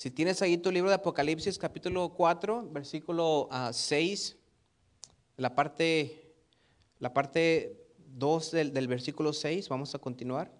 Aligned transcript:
Si 0.00 0.10
tienes 0.10 0.40
ahí 0.40 0.56
tu 0.56 0.72
libro 0.72 0.88
de 0.88 0.94
Apocalipsis, 0.94 1.58
capítulo 1.58 2.14
4, 2.14 2.70
versículo 2.70 3.50
6, 3.70 4.34
ah, 4.34 5.12
la 5.36 5.54
parte, 5.54 6.32
la 7.00 7.12
parte 7.12 7.86
2 8.16 8.50
del, 8.50 8.72
del 8.72 8.88
versículo 8.88 9.34
6, 9.34 9.68
vamos 9.68 9.94
a 9.94 9.98
continuar. 9.98 10.50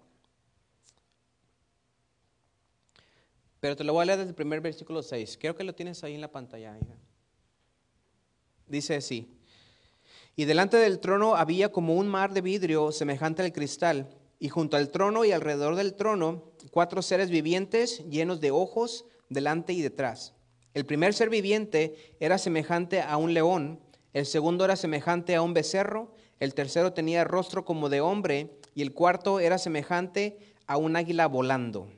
Pero 3.59 3.75
te 3.75 3.83
lo 3.83 3.93
voy 3.93 4.03
a 4.03 4.05
leer 4.05 4.19
desde 4.19 4.29
el 4.29 4.35
primer 4.35 4.61
versículo 4.61 5.01
6. 5.01 5.39
Creo 5.41 5.55
que 5.55 5.63
lo 5.63 5.73
tienes 5.73 6.03
ahí 6.03 6.13
en 6.13 6.21
la 6.21 6.31
pantalla. 6.31 6.77
Dice 8.67 8.95
así. 8.95 9.39
Y 10.35 10.45
delante 10.45 10.77
del 10.77 10.99
trono 10.99 11.35
había 11.35 11.71
como 11.71 11.95
un 11.95 12.07
mar 12.07 12.31
de 12.31 12.41
vidrio 12.41 12.91
semejante 12.91 13.41
al 13.41 13.51
cristal, 13.51 14.07
y 14.37 14.49
junto 14.49 14.77
al 14.77 14.91
trono 14.91 15.25
y 15.25 15.31
alrededor 15.31 15.75
del 15.75 15.95
trono 15.95 16.51
cuatro 16.69 17.01
seres 17.01 17.31
vivientes 17.31 18.07
llenos 18.07 18.39
de 18.39 18.51
ojos 18.51 19.05
delante 19.31 19.73
y 19.73 19.81
detrás. 19.81 20.33
El 20.73 20.85
primer 20.85 21.13
ser 21.13 21.29
viviente 21.29 22.15
era 22.19 22.37
semejante 22.37 23.01
a 23.01 23.17
un 23.17 23.33
león, 23.33 23.79
el 24.13 24.25
segundo 24.25 24.65
era 24.65 24.75
semejante 24.75 25.35
a 25.35 25.41
un 25.41 25.53
becerro, 25.53 26.13
el 26.39 26.53
tercero 26.53 26.93
tenía 26.93 27.23
rostro 27.23 27.65
como 27.65 27.89
de 27.89 28.01
hombre 28.01 28.59
y 28.75 28.81
el 28.81 28.93
cuarto 28.93 29.39
era 29.39 29.57
semejante 29.57 30.37
a 30.67 30.77
un 30.77 30.95
águila 30.95 31.27
volando. 31.27 31.89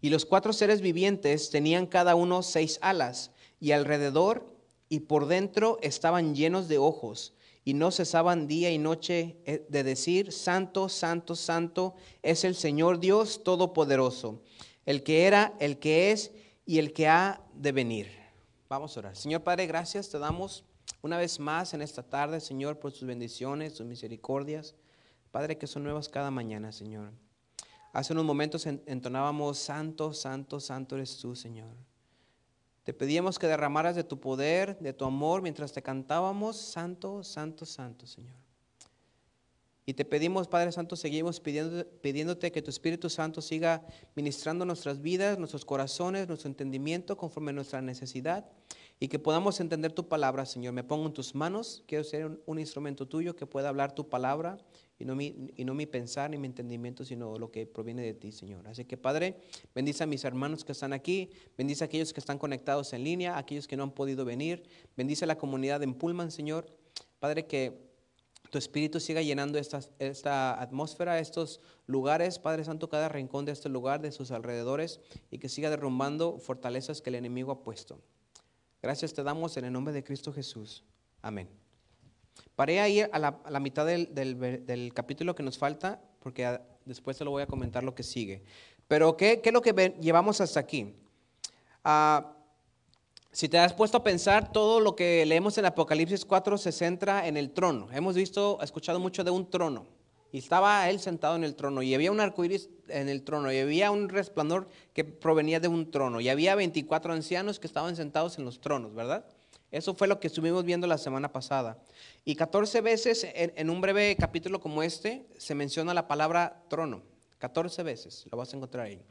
Y 0.00 0.10
los 0.10 0.24
cuatro 0.24 0.52
seres 0.52 0.80
vivientes 0.80 1.50
tenían 1.50 1.86
cada 1.86 2.14
uno 2.14 2.42
seis 2.42 2.78
alas 2.82 3.30
y 3.60 3.72
alrededor 3.72 4.52
y 4.88 5.00
por 5.00 5.26
dentro 5.26 5.78
estaban 5.82 6.34
llenos 6.34 6.68
de 6.68 6.78
ojos 6.78 7.32
y 7.64 7.74
no 7.74 7.90
cesaban 7.90 8.46
día 8.46 8.70
y 8.70 8.78
noche 8.78 9.38
eh, 9.44 9.66
de 9.68 9.82
decir, 9.82 10.30
Santo, 10.32 10.88
Santo, 10.88 11.34
Santo 11.34 11.94
es 12.22 12.44
el 12.44 12.54
Señor 12.54 13.00
Dios 13.00 13.42
Todopoderoso 13.42 14.42
el 14.86 15.02
que 15.02 15.26
era, 15.26 15.54
el 15.60 15.78
que 15.78 16.12
es 16.12 16.32
y 16.64 16.78
el 16.78 16.92
que 16.92 17.08
ha 17.08 17.42
de 17.54 17.72
venir. 17.72 18.08
Vamos 18.68 18.96
a 18.96 19.00
orar. 19.00 19.16
Señor 19.16 19.42
Padre, 19.42 19.66
gracias 19.66 20.08
te 20.08 20.18
damos 20.18 20.64
una 21.02 21.18
vez 21.18 21.38
más 21.38 21.74
en 21.74 21.82
esta 21.82 22.02
tarde, 22.02 22.40
Señor, 22.40 22.78
por 22.78 22.92
tus 22.92 23.04
bendiciones, 23.04 23.74
tus 23.74 23.86
misericordias. 23.86 24.74
Padre, 25.30 25.58
que 25.58 25.66
son 25.66 25.84
nuevas 25.84 26.08
cada 26.08 26.30
mañana, 26.30 26.72
Señor. 26.72 27.12
Hace 27.92 28.12
unos 28.12 28.24
momentos 28.24 28.66
entonábamos, 28.66 29.58
Santo, 29.58 30.12
Santo, 30.12 30.60
Santo 30.60 30.96
eres 30.96 31.18
tú, 31.18 31.34
Señor. 31.34 31.74
Te 32.84 32.92
pedíamos 32.92 33.38
que 33.38 33.46
derramaras 33.46 33.96
de 33.96 34.04
tu 34.04 34.20
poder, 34.20 34.78
de 34.78 34.92
tu 34.92 35.04
amor, 35.04 35.42
mientras 35.42 35.72
te 35.72 35.82
cantábamos, 35.82 36.56
Santo, 36.56 37.24
Santo, 37.24 37.66
Santo, 37.66 38.06
Señor. 38.06 38.45
Y 39.88 39.94
te 39.94 40.04
pedimos, 40.04 40.48
Padre 40.48 40.72
Santo, 40.72 40.96
seguimos 40.96 41.40
pidiéndote 41.40 42.50
que 42.50 42.60
tu 42.60 42.70
Espíritu 42.70 43.08
Santo 43.08 43.40
siga 43.40 43.86
ministrando 44.16 44.64
nuestras 44.64 45.00
vidas, 45.00 45.38
nuestros 45.38 45.64
corazones, 45.64 46.26
nuestro 46.26 46.48
entendimiento 46.48 47.16
conforme 47.16 47.50
a 47.50 47.54
nuestra 47.54 47.80
necesidad 47.80 48.50
y 48.98 49.06
que 49.06 49.20
podamos 49.20 49.60
entender 49.60 49.92
tu 49.92 50.08
palabra, 50.08 50.44
Señor. 50.44 50.72
Me 50.72 50.82
pongo 50.82 51.06
en 51.06 51.12
tus 51.12 51.36
manos, 51.36 51.84
quiero 51.86 52.02
ser 52.02 52.40
un, 52.46 52.58
instrumento 52.58 53.06
tuyo 53.06 53.36
que 53.36 53.46
pueda 53.46 53.68
hablar 53.68 53.94
tu 53.94 54.08
palabra 54.08 54.58
y 54.98 55.04
no, 55.04 55.14
mi, 55.14 55.52
y 55.54 55.64
no 55.64 55.72
mi 55.72 55.86
pensar 55.86 56.30
ni 56.30 56.38
mi 56.38 56.48
entendimiento, 56.48 57.04
sino 57.04 57.38
lo 57.38 57.52
que 57.52 57.64
proviene 57.64 58.02
de 58.02 58.14
ti, 58.14 58.32
Señor. 58.32 58.66
Así 58.66 58.86
que, 58.86 58.96
Padre, 58.96 59.36
bendice 59.72 60.02
a 60.02 60.06
mis 60.08 60.24
hermanos 60.24 60.64
que 60.64 60.72
están 60.72 60.94
aquí, 60.94 61.30
bendice 61.56 61.84
a 61.84 61.86
aquellos 61.86 62.12
que 62.12 62.18
están 62.18 62.38
conectados 62.38 62.92
en 62.92 63.04
línea, 63.04 63.36
a 63.36 63.38
aquellos 63.38 63.68
que 63.68 63.76
no 63.76 63.84
han 63.84 63.92
podido 63.92 64.24
venir, 64.24 64.64
bendice 64.96 65.26
a 65.26 65.28
la 65.28 65.38
comunidad 65.38 65.84
en 65.84 65.94
Pullman, 65.94 66.32
Señor. 66.32 66.66
Padre, 67.20 67.46
que 67.46 67.85
tu 68.50 68.58
Espíritu 68.58 69.00
siga 69.00 69.22
llenando 69.22 69.58
esta, 69.58 69.80
esta 69.98 70.60
atmósfera, 70.60 71.18
estos 71.18 71.60
lugares, 71.86 72.38
Padre 72.38 72.64
Santo, 72.64 72.88
cada 72.88 73.08
rincón 73.08 73.44
de 73.44 73.52
este 73.52 73.68
lugar, 73.68 74.00
de 74.00 74.12
sus 74.12 74.30
alrededores, 74.30 75.00
y 75.30 75.38
que 75.38 75.48
siga 75.48 75.70
derrumbando 75.70 76.38
fortalezas 76.38 77.02
que 77.02 77.10
el 77.10 77.16
enemigo 77.16 77.52
ha 77.52 77.62
puesto. 77.62 78.00
Gracias 78.82 79.14
te 79.14 79.22
damos 79.22 79.56
en 79.56 79.64
el 79.64 79.72
nombre 79.72 79.92
de 79.92 80.04
Cristo 80.04 80.32
Jesús. 80.32 80.84
Amén. 81.22 81.48
Paré 82.54 82.80
ahí 82.80 83.00
a 83.00 83.18
la, 83.18 83.40
a 83.44 83.50
la 83.50 83.60
mitad 83.60 83.86
del, 83.86 84.14
del, 84.14 84.92
capítulo 84.94 85.34
que 85.34 85.42
nos 85.42 85.58
falta, 85.58 86.00
porque 86.20 86.60
después 86.84 87.16
te 87.16 87.24
lo 87.24 87.30
voy 87.30 87.42
a 87.42 87.46
comentar 87.46 87.82
lo 87.82 87.94
que 87.94 88.02
sigue. 88.02 88.44
Pero, 88.88 89.16
¿qué, 89.16 89.40
qué 89.40 89.48
es 89.48 89.52
lo 89.52 89.62
que 89.62 89.96
llevamos 90.00 90.40
hasta 90.40 90.60
aquí? 90.60 90.94
Ah, 91.84 92.35
si 93.36 93.50
te 93.50 93.58
has 93.58 93.74
puesto 93.74 93.98
a 93.98 94.02
pensar, 94.02 94.50
todo 94.50 94.80
lo 94.80 94.96
que 94.96 95.26
leemos 95.26 95.58
en 95.58 95.66
Apocalipsis 95.66 96.24
4 96.24 96.56
se 96.56 96.72
centra 96.72 97.28
en 97.28 97.36
el 97.36 97.50
trono. 97.50 97.86
Hemos 97.92 98.14
visto, 98.14 98.58
escuchado 98.62 98.98
mucho 98.98 99.24
de 99.24 99.30
un 99.30 99.50
trono. 99.50 99.86
Y 100.32 100.38
estaba 100.38 100.88
él 100.88 101.00
sentado 101.00 101.36
en 101.36 101.44
el 101.44 101.54
trono. 101.54 101.82
Y 101.82 101.94
había 101.94 102.10
un 102.10 102.20
arcoíris 102.20 102.70
en 102.88 103.10
el 103.10 103.24
trono. 103.24 103.52
Y 103.52 103.58
había 103.58 103.90
un 103.90 104.08
resplandor 104.08 104.68
que 104.94 105.04
provenía 105.04 105.60
de 105.60 105.68
un 105.68 105.90
trono. 105.90 106.22
Y 106.22 106.30
había 106.30 106.54
24 106.54 107.12
ancianos 107.12 107.60
que 107.60 107.66
estaban 107.66 107.94
sentados 107.94 108.38
en 108.38 108.46
los 108.46 108.58
tronos, 108.58 108.94
¿verdad? 108.94 109.26
Eso 109.70 109.92
fue 109.92 110.08
lo 110.08 110.18
que 110.18 110.28
estuvimos 110.28 110.64
viendo 110.64 110.86
la 110.86 110.96
semana 110.96 111.30
pasada. 111.30 111.76
Y 112.24 112.36
14 112.36 112.80
veces 112.80 113.26
en, 113.34 113.68
un 113.68 113.82
breve 113.82 114.16
capítulo 114.18 114.62
como 114.62 114.82
este 114.82 115.26
se 115.36 115.54
menciona 115.54 115.92
la 115.92 116.08
palabra 116.08 116.64
trono. 116.70 117.02
14 117.36 117.82
veces, 117.82 118.24
lo 118.32 118.38
vas 118.38 118.54
a 118.54 118.56
encontrar 118.56 118.86
ahí. 118.86 119.02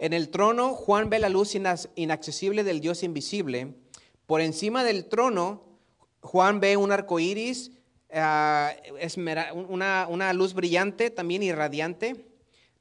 En 0.00 0.14
el 0.14 0.30
trono, 0.30 0.72
Juan 0.72 1.10
ve 1.10 1.18
la 1.18 1.28
luz 1.28 1.54
inaccesible 1.94 2.64
del 2.64 2.80
Dios 2.80 3.02
invisible. 3.02 3.74
Por 4.24 4.40
encima 4.40 4.82
del 4.82 5.04
trono, 5.04 5.62
Juan 6.22 6.58
ve 6.58 6.78
un 6.78 6.90
arco 6.90 7.20
iris, 7.20 7.72
ah, 8.14 8.72
una, 9.68 10.32
luz 10.32 10.54
brillante, 10.54 11.10
también 11.10 11.42
irradiante. 11.42 12.30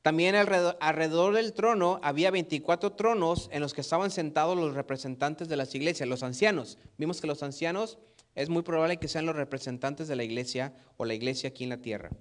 También 0.02 0.34
alrededor, 0.34 1.36
del 1.36 1.52
trono 1.52 2.00
había 2.04 2.32
24 2.32 2.94
tronos 2.94 3.50
en 3.52 3.60
los 3.60 3.74
que 3.74 3.82
estaban 3.82 4.12
sentados 4.12 4.58
los 4.58 4.74
representantes 4.74 5.50
de 5.50 5.58
las 5.58 5.76
iglesias, 5.76 6.08
los 6.08 6.24
ancianos. 6.24 6.78
Vimos 6.98 7.20
que 7.20 7.28
los 7.28 7.44
ancianos 7.44 7.98
es 8.34 8.48
muy 8.48 8.62
probable 8.62 8.96
que 8.96 9.10
sean 9.10 9.26
los 9.26 9.36
representantes 9.36 10.08
de 10.08 10.16
la 10.16 10.24
iglesia 10.24 10.74
o 10.96 11.04
la 11.04 11.16
iglesia 11.16 11.50
aquí 11.50 11.66
en 11.66 11.70
la 11.72 11.82
tierra. 11.82 12.12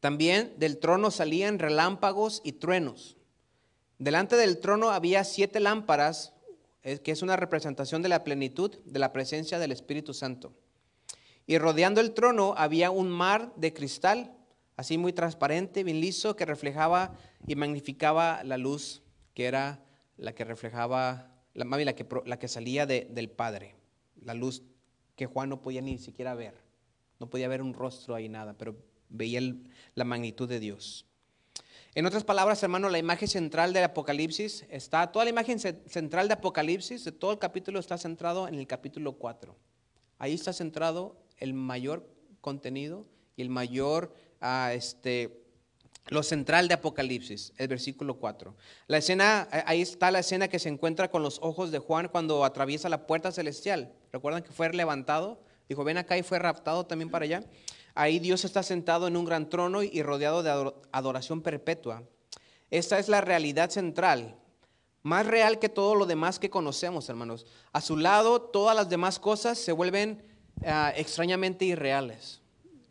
También 0.00 0.54
del 0.56 0.78
trono 0.78 1.10
salían 1.10 1.58
relámpagos 1.58 2.40
y 2.44 2.52
truenos. 2.52 3.17
Delante 3.98 4.36
del 4.36 4.58
trono 4.58 4.90
había 4.90 5.24
siete 5.24 5.58
lámparas, 5.58 6.32
eh, 6.82 6.98
que 7.00 7.10
es 7.10 7.22
una 7.22 7.36
representación 7.36 8.00
de 8.00 8.08
la 8.08 8.22
plenitud 8.22 8.78
de 8.84 8.98
la 8.98 9.12
presencia 9.12 9.58
del 9.58 9.72
Espíritu 9.72 10.14
Santo. 10.14 10.52
Y 11.46 11.58
rodeando 11.58 12.00
el 12.00 12.14
trono 12.14 12.54
había 12.56 12.90
un 12.90 13.10
mar 13.10 13.52
de 13.56 13.72
cristal, 13.72 14.36
así 14.76 14.98
muy 14.98 15.12
transparente, 15.12 15.82
bien 15.82 16.00
liso, 16.00 16.36
que 16.36 16.46
reflejaba 16.46 17.14
y 17.46 17.56
magnificaba 17.56 18.44
la 18.44 18.56
luz 18.56 19.02
que 19.34 19.46
era 19.46 19.84
la 20.16 20.34
que 20.34 20.44
reflejaba, 20.44 21.32
la, 21.54 21.64
la, 21.64 21.94
que, 21.94 22.06
la 22.24 22.38
que 22.38 22.48
salía 22.48 22.86
del 22.86 23.30
Padre, 23.30 23.74
la 24.22 24.34
luz 24.34 24.62
que 25.16 25.26
Juan 25.26 25.48
no 25.48 25.60
podía 25.60 25.80
ni 25.80 25.98
siquiera 25.98 26.34
ver, 26.34 26.54
no 27.18 27.28
podía 27.30 27.48
ver 27.48 27.62
un 27.62 27.74
rostro 27.74 28.14
ahí 28.14 28.28
nada, 28.28 28.54
pero 28.56 28.76
veía 29.08 29.40
la 29.94 30.04
magnitud 30.04 30.48
de 30.48 30.60
Dios. 30.60 31.07
En 31.98 32.06
otras 32.06 32.22
palabras, 32.22 32.62
hermano, 32.62 32.90
la 32.90 32.98
imagen 32.98 33.26
central 33.26 33.72
del 33.72 33.82
Apocalipsis 33.82 34.64
está, 34.70 35.10
toda 35.10 35.24
la 35.24 35.30
imagen 35.30 35.58
central 35.58 36.28
de 36.28 36.34
Apocalipsis, 36.34 37.04
de 37.04 37.10
todo 37.10 37.32
el 37.32 37.40
capítulo 37.40 37.80
está 37.80 37.98
centrado 37.98 38.46
en 38.46 38.54
el 38.54 38.68
capítulo 38.68 39.14
4. 39.14 39.56
Ahí 40.16 40.32
está 40.32 40.52
centrado 40.52 41.16
el 41.38 41.54
mayor 41.54 42.08
contenido 42.40 43.04
y 43.34 43.42
el 43.42 43.50
mayor, 43.50 44.14
ah, 44.40 44.70
este, 44.74 45.42
lo 46.06 46.22
central 46.22 46.68
de 46.68 46.74
Apocalipsis, 46.74 47.52
el 47.56 47.66
versículo 47.66 48.20
4. 48.20 48.54
La 48.86 48.98
escena, 48.98 49.48
eh, 49.52 49.64
ahí 49.66 49.82
está 49.82 50.12
la 50.12 50.20
escena 50.20 50.46
que 50.46 50.60
se 50.60 50.68
encuentra 50.68 51.10
con 51.10 51.24
los 51.24 51.40
ojos 51.42 51.72
de 51.72 51.80
Juan 51.80 52.06
cuando 52.06 52.44
atraviesa 52.44 52.88
la 52.88 53.08
puerta 53.08 53.32
celestial. 53.32 53.92
¿Recuerdan 54.12 54.44
que 54.44 54.52
fue 54.52 54.72
levantado? 54.72 55.42
Dijo, 55.68 55.82
ven 55.82 55.98
acá 55.98 56.16
y 56.16 56.22
fue 56.22 56.38
raptado 56.38 56.86
también 56.86 57.10
para 57.10 57.24
allá. 57.24 57.42
Ahí 57.98 58.20
Dios 58.20 58.44
está 58.44 58.62
sentado 58.62 59.08
en 59.08 59.16
un 59.16 59.24
gran 59.24 59.50
trono 59.50 59.82
y 59.82 60.02
rodeado 60.02 60.44
de 60.44 60.72
adoración 60.92 61.42
perpetua. 61.42 62.04
Esta 62.70 63.00
es 63.00 63.08
la 63.08 63.20
realidad 63.20 63.70
central, 63.70 64.36
más 65.02 65.26
real 65.26 65.58
que 65.58 65.68
todo 65.68 65.96
lo 65.96 66.06
demás 66.06 66.38
que 66.38 66.48
conocemos, 66.48 67.08
hermanos. 67.08 67.44
A 67.72 67.80
su 67.80 67.96
lado, 67.96 68.40
todas 68.40 68.76
las 68.76 68.88
demás 68.88 69.18
cosas 69.18 69.58
se 69.58 69.72
vuelven 69.72 70.22
ah, 70.64 70.92
extrañamente 70.94 71.64
irreales. 71.64 72.40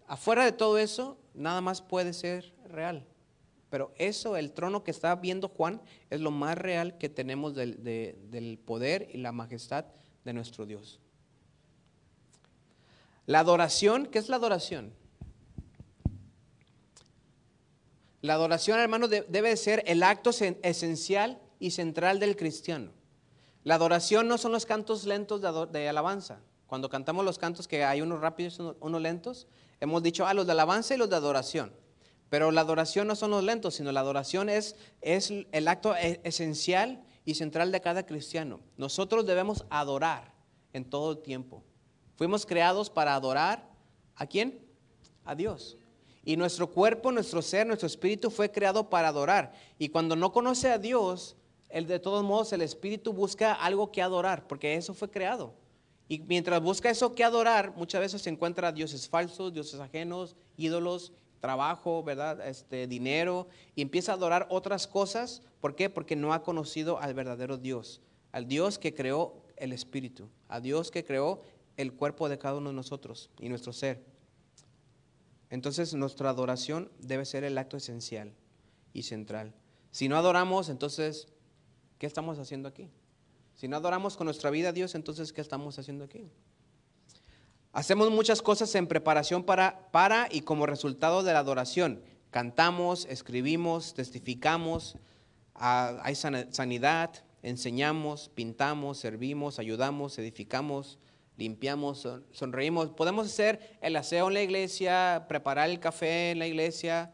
Afuera 0.07 0.44
de 0.44 0.51
todo 0.51 0.77
eso, 0.77 1.18
nada 1.33 1.62
más 1.62 1.81
puede 1.81 2.12
ser 2.12 2.53
real. 2.68 3.07
Pero 3.69 3.94
eso, 3.95 4.36
el 4.36 4.51
trono 4.51 4.83
que 4.83 4.92
está 4.92 5.15
viendo 5.15 5.48
Juan, 5.48 5.81
es 6.10 6.19
lo 6.19 6.31
más 6.31 6.57
real 6.57 6.98
que 6.98 7.07
tenemos 7.07 7.56
del 7.56 8.60
poder 8.65 9.07
y 9.13 9.19
la 9.19 9.31
majestad 9.31 9.86
de 10.25 10.33
nuestro 10.33 10.65
Dios. 10.65 11.00
La 13.27 13.39
adoración, 13.39 14.06
¿qué 14.06 14.19
es 14.19 14.29
la 14.29 14.38
adoración? 14.38 14.94
La 18.21 18.35
adoración, 18.35 18.79
hermano, 18.79 19.09
debe 19.09 19.56
ser 19.57 19.83
el 19.85 20.01
acto 20.01 20.31
esencial 20.63 21.39
y 21.59 21.71
central 21.71 22.21
del 22.21 22.38
cristiano. 22.38 22.91
La 23.65 23.75
adoración 23.75 24.29
no 24.29 24.38
son 24.38 24.53
los 24.53 24.65
cantos 24.65 25.06
lentos 25.06 25.41
de, 25.41 25.89
alabanza. 25.89 26.39
Cuando 26.68 26.89
cantamos 26.89 27.25
los 27.25 27.38
cantos 27.38 27.68
que 27.68 27.83
hay 27.83 28.01
unos 28.01 28.21
rápidos 28.21 28.59
y 28.59 28.63
unos 28.79 29.01
lentos, 29.01 29.47
hemos 29.81 30.01
dicho, 30.01 30.25
ah, 30.25 30.33
los 30.33 30.45
de 30.45 30.53
alabanza 30.53 30.95
y 30.95 30.97
los 30.97 31.09
de 31.09 31.18
adoración. 31.18 31.74
Pero 32.29 32.51
la 32.51 32.62
adoración 32.62 33.07
no 33.07 33.18
son 33.18 33.31
los 33.31 33.44
lentos, 33.44 33.75
sino 33.75 33.91
la 33.91 34.00
adoración 34.00 34.50
es, 34.50 34.77
es 35.01 35.33
el 35.51 35.68
acto 35.68 35.94
e- 35.97 36.21
esencial 36.24 37.03
y 37.25 37.35
central 37.35 37.74
de 37.74 37.81
cada 37.81 38.06
cristiano. 38.06 38.62
Nosotros 38.77 39.25
debemos 39.25 39.65
adorar 39.69 40.33
en 40.71 40.89
todo 40.89 41.12
el 41.12 41.18
tiempo. 41.19 41.65
Fuimos 42.17 42.45
creados 42.45 42.89
para 42.89 43.15
adorar 43.15 43.63
a 44.15 44.25
quién? 44.25 44.59
A 45.23 45.35
Dios. 45.35 45.77
Y 46.25 46.35
nuestro 46.35 46.69
cuerpo, 46.69 47.11
nuestro 47.11 47.41
ser, 47.41 47.65
nuestro 47.65 47.87
espíritu 47.87 48.29
fue 48.29 48.51
creado 48.51 48.89
para 48.89 49.07
adorar. 49.07 49.53
Y 49.79 49.89
cuando 49.89 50.15
no 50.15 50.33
conoce 50.33 50.69
a 50.69 50.77
Dios, 50.77 51.37
el, 51.69 51.87
de 51.87 51.99
todos 51.99 52.23
modos 52.23 52.51
el 52.51 52.61
espíritu 52.63 53.13
busca 53.13 53.53
algo 53.53 53.91
que 53.91 54.01
adorar, 54.01 54.47
porque 54.47 54.75
eso 54.75 54.93
fue 54.93 55.09
creado. 55.09 55.53
Y 56.09 56.19
mientras 56.19 56.61
busca 56.61 56.89
eso 56.89 57.13
que 57.13 57.23
adorar, 57.23 57.73
muchas 57.75 58.01
veces 58.01 58.21
se 58.23 58.29
encuentra 58.29 58.71
dioses 58.71 59.07
falsos, 59.07 59.53
dioses 59.53 59.79
ajenos, 59.79 60.35
ídolos, 60.57 61.13
trabajo, 61.39 62.03
¿verdad? 62.03 62.45
Este, 62.47 62.87
dinero, 62.87 63.47
y 63.75 63.81
empieza 63.81 64.11
a 64.11 64.15
adorar 64.15 64.47
otras 64.49 64.87
cosas. 64.87 65.43
¿Por 65.61 65.75
qué? 65.75 65.89
Porque 65.89 66.15
no 66.15 66.33
ha 66.33 66.43
conocido 66.43 66.99
al 66.99 67.13
verdadero 67.13 67.57
Dios, 67.57 68.01
al 68.31 68.47
Dios 68.47 68.79
que 68.79 68.93
creó 68.93 69.35
el 69.57 69.71
espíritu, 69.71 70.29
a 70.47 70.59
Dios 70.59 70.91
que 70.91 71.03
creó 71.03 71.41
el 71.77 71.94
cuerpo 71.94 72.27
de 72.27 72.38
cada 72.38 72.57
uno 72.57 72.69
de 72.69 72.75
nosotros 72.75 73.29
y 73.39 73.50
nuestro 73.50 73.71
ser. 73.71 74.03
Entonces 75.50 75.94
nuestra 75.94 76.29
adoración 76.29 76.91
debe 77.00 77.25
ser 77.25 77.44
el 77.44 77.57
acto 77.57 77.77
esencial 77.77 78.33
y 78.94 79.03
central. 79.03 79.53
Si 79.91 80.09
no 80.09 80.18
adoramos, 80.18 80.69
entonces, 80.69 81.27
¿qué 81.97 82.06
estamos 82.06 82.39
haciendo 82.39 82.68
aquí? 82.68 82.89
Si 83.56 83.68
no 83.68 83.77
adoramos 83.77 84.18
con 84.18 84.25
nuestra 84.25 84.50
vida 84.50 84.69
a 84.69 84.74
Dios, 84.74 84.94
entonces, 84.94 85.33
¿qué 85.33 85.41
estamos 85.41 85.79
haciendo 85.79 86.03
aquí? 86.03 86.29
Hacemos 87.71 88.12
muchas 88.12 88.41
cosas 88.41 88.74
en 88.75 88.88
preparación 88.88 89.44
para, 89.44 89.89
para 89.91 90.27
y 90.31 90.41
como 90.41 90.65
resultado 90.65 91.24
de 91.24 91.33
la 91.33 91.39
adoración. 91.39 92.01
Cantamos, 92.31 93.06
escribimos, 93.06 93.94
testificamos, 93.94 94.97
ah, 95.56 96.00
hay 96.03 96.15
sanidad, 96.15 97.12
enseñamos, 97.41 98.29
pintamos, 98.29 98.97
servimos, 98.97 99.59
ayudamos, 99.59 100.18
edificamos, 100.18 101.00
limpiamos, 101.38 102.00
son- 102.00 102.25
sonreímos. 102.31 102.89
Podemos 102.89 103.28
hacer 103.28 103.78
el 103.81 103.95
aseo 103.95 104.28
en 104.28 104.34
la 104.34 104.42
iglesia, 104.42 105.25
preparar 105.30 105.69
el 105.69 105.80
café 105.80 106.31
en 106.31 106.39
la 106.39 106.48
iglesia, 106.48 107.12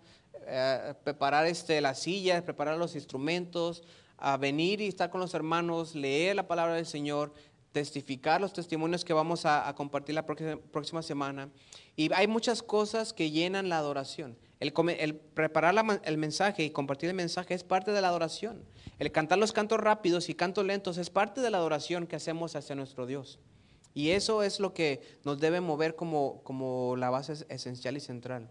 eh, 0.47 0.93
preparar 1.03 1.45
este, 1.45 1.79
las 1.81 1.99
sillas, 1.99 2.41
preparar 2.41 2.77
los 2.77 2.95
instrumentos, 2.95 3.83
a 4.17 4.37
venir 4.37 4.81
y 4.81 4.87
estar 4.87 5.09
con 5.09 5.19
los 5.21 5.33
hermanos, 5.33 5.95
leer 5.95 6.35
la 6.35 6.47
palabra 6.47 6.75
del 6.75 6.85
Señor, 6.85 7.33
testificar 7.73 8.39
los 8.39 8.53
testimonios 8.53 9.03
que 9.03 9.13
vamos 9.13 9.45
a, 9.45 9.73
compartir 9.75 10.15
la 10.15 10.25
próxima, 10.25 10.57
próxima 10.71 11.01
semana. 11.01 11.49
Y 11.95 12.13
hay 12.13 12.27
muchas 12.27 12.61
cosas 12.63 13.13
que 13.13 13.31
llenan 13.31 13.67
la 13.67 13.79
adoración. 13.79 14.37
El, 14.59 14.71
el 14.99 15.15
preparar 15.15 15.73
la 15.73 15.99
el 16.05 16.17
mensaje 16.17 16.63
y 16.63 16.69
compartir 16.69 17.09
el 17.09 17.15
mensaje 17.15 17.53
es 17.53 17.63
parte 17.63 17.91
de 17.91 17.99
la 17.99 18.07
adoración. 18.09 18.63
El 18.99 19.11
cantar 19.11 19.39
los 19.39 19.51
cantos 19.51 19.79
rápidos 19.79 20.29
y 20.29 20.35
cantos 20.35 20.65
lentos 20.65 20.97
es 20.97 21.09
parte 21.09 21.41
de 21.41 21.49
la 21.49 21.57
adoración 21.57 22.07
que 22.07 22.15
hacemos 22.15 22.55
hacia 22.55 22.75
nuestro 22.75 23.05
Dios. 23.05 23.39
Y 23.93 24.09
eso 24.11 24.41
es 24.43 24.59
lo 24.59 24.73
que 24.73 25.01
nos 25.23 25.39
debe 25.39 25.61
mover 25.61 25.95
como, 25.95 26.41
como 26.43 26.95
la 26.97 27.09
base 27.09 27.33
es- 27.33 27.45
esencial 27.49 27.95
y 27.95 27.99
central. 27.99 28.49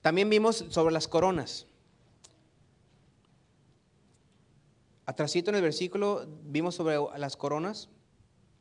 También 0.00 0.30
vimos 0.30 0.64
sobre 0.70 0.92
las 0.94 1.06
coronas. 1.06 1.66
Atrasito 5.06 5.50
en 5.50 5.56
el 5.56 5.62
versículo 5.62 6.26
vimos 6.44 6.76
sobre 6.76 6.96
las 7.18 7.36
coronas, 7.36 7.88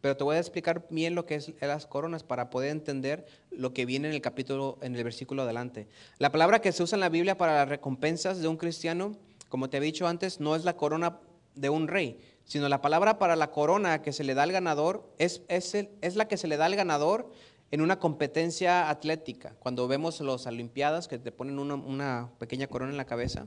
pero 0.01 0.17
te 0.17 0.23
voy 0.23 0.35
a 0.35 0.39
explicar 0.39 0.87
bien 0.89 1.13
lo 1.15 1.25
que 1.25 1.35
es 1.35 1.53
las 1.61 1.85
coronas 1.85 2.23
para 2.23 2.49
poder 2.49 2.71
entender 2.71 3.25
lo 3.51 3.73
que 3.73 3.85
viene 3.85 4.07
en 4.07 4.13
el 4.15 4.21
capítulo, 4.21 4.77
en 4.81 4.95
el 4.95 5.03
versículo 5.03 5.43
adelante. 5.43 5.87
La 6.17 6.31
palabra 6.31 6.59
que 6.59 6.71
se 6.71 6.83
usa 6.83 6.95
en 6.95 7.01
la 7.01 7.09
Biblia 7.09 7.37
para 7.37 7.53
las 7.55 7.69
recompensas 7.69 8.39
de 8.39 8.47
un 8.47 8.57
cristiano, 8.57 9.15
como 9.47 9.69
te 9.69 9.77
he 9.77 9.81
dicho 9.81 10.07
antes, 10.07 10.39
no 10.39 10.55
es 10.55 10.63
la 10.63 10.75
corona 10.75 11.19
de 11.55 11.69
un 11.69 11.87
rey, 11.87 12.19
sino 12.49 12.67
la 12.67 12.81
palabra 12.81 13.19
para 13.19 13.35
la 13.37 13.51
corona 13.51 14.01
que 14.01 14.11
se 14.11 14.23
le 14.23 14.33
da 14.33 14.41
al 14.43 14.51
ganador 14.51 15.07
es, 15.19 15.43
es, 15.47 15.75
el- 15.75 15.89
es 16.01 16.15
la 16.15 16.27
que 16.27 16.35
se 16.35 16.47
le 16.47 16.57
da 16.57 16.65
al 16.65 16.75
ganador 16.75 17.31
en 17.71 17.81
una 17.81 17.99
competencia 17.99 18.89
atlética. 18.89 19.55
Cuando 19.59 19.87
vemos 19.87 20.19
las 20.21 20.47
Olimpiadas 20.47 21.07
que 21.07 21.19
te 21.19 21.31
ponen 21.31 21.59
una, 21.59 21.75
una 21.75 22.31
pequeña 22.39 22.65
corona 22.65 22.89
en 22.91 22.97
la 22.97 23.05
cabeza. 23.05 23.45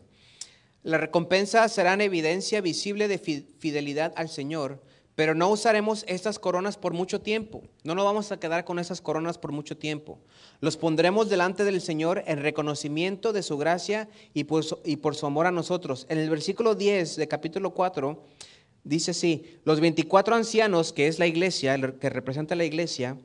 La 0.84 0.99
recompensa 0.99 1.69
será 1.69 1.93
en 1.94 2.00
evidencia 2.00 2.60
visible 2.60 3.08
de 3.08 3.19
fi- 3.19 3.46
fidelidad 3.58 4.12
al 4.16 4.28
Señor, 4.28 4.81
pero 5.16 5.34
no 5.34 5.49
usaremos 5.50 6.04
estas 6.08 6.38
coronas 6.38 6.76
por 6.78 6.93
mucho 6.93 7.20
tiempo. 7.20 7.62
No 7.84 7.94
nos 7.96 8.04
vamos 8.04 8.31
a 8.32 8.38
quedar 8.40 8.64
con 8.64 8.78
esas 8.78 9.00
coronas 9.00 9.37
por 9.37 9.50
mucho 9.52 9.76
tiempo. 9.76 10.20
Los 10.60 10.76
pondremos 10.76 11.28
delante 11.28 11.64
del 11.64 11.81
Señor 11.81 12.22
en 12.26 12.40
reconocimiento 12.40 13.32
de 13.32 13.43
su 13.43 13.58
gracia 13.58 14.08
y 14.34 14.44
por 14.44 14.62
su, 14.64 14.78
y 14.84 14.96
por 14.96 15.14
su 15.16 15.26
amor 15.26 15.46
a 15.46 15.50
nosotros. 15.50 16.06
En 16.08 16.19
el 16.19 16.31
versículo 16.31 16.75
10 16.76 17.16
de 17.16 17.28
capítulo 17.28 17.75
4 17.75 18.25
dice 18.84 19.12
así, 19.12 19.58
los 19.64 19.81
24 19.81 20.34
ancianos, 20.34 20.93
que 20.93 21.06
es 21.06 21.19
la 21.19 21.26
iglesia, 21.26 21.79
que 21.99 22.11
representa 22.11 22.55
la 22.55 22.64
iglesia, 22.64 23.17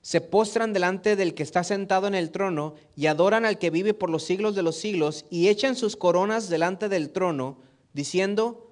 se 0.00 0.20
postran 0.20 0.72
delante 0.72 1.16
del 1.16 1.34
que 1.34 1.42
está 1.42 1.64
sentado 1.64 2.06
en 2.06 2.14
el 2.14 2.30
trono 2.30 2.74
y 2.96 3.06
adoran 3.06 3.44
al 3.44 3.58
que 3.58 3.70
vive 3.70 3.94
por 3.94 4.10
los 4.10 4.24
siglos 4.24 4.54
de 4.54 4.62
los 4.62 4.76
siglos 4.76 5.26
y 5.30 5.48
echan 5.48 5.76
sus 5.76 5.96
coronas 5.96 6.48
delante 6.48 6.88
del 6.88 7.10
trono, 7.10 7.58
diciendo, 7.92 8.68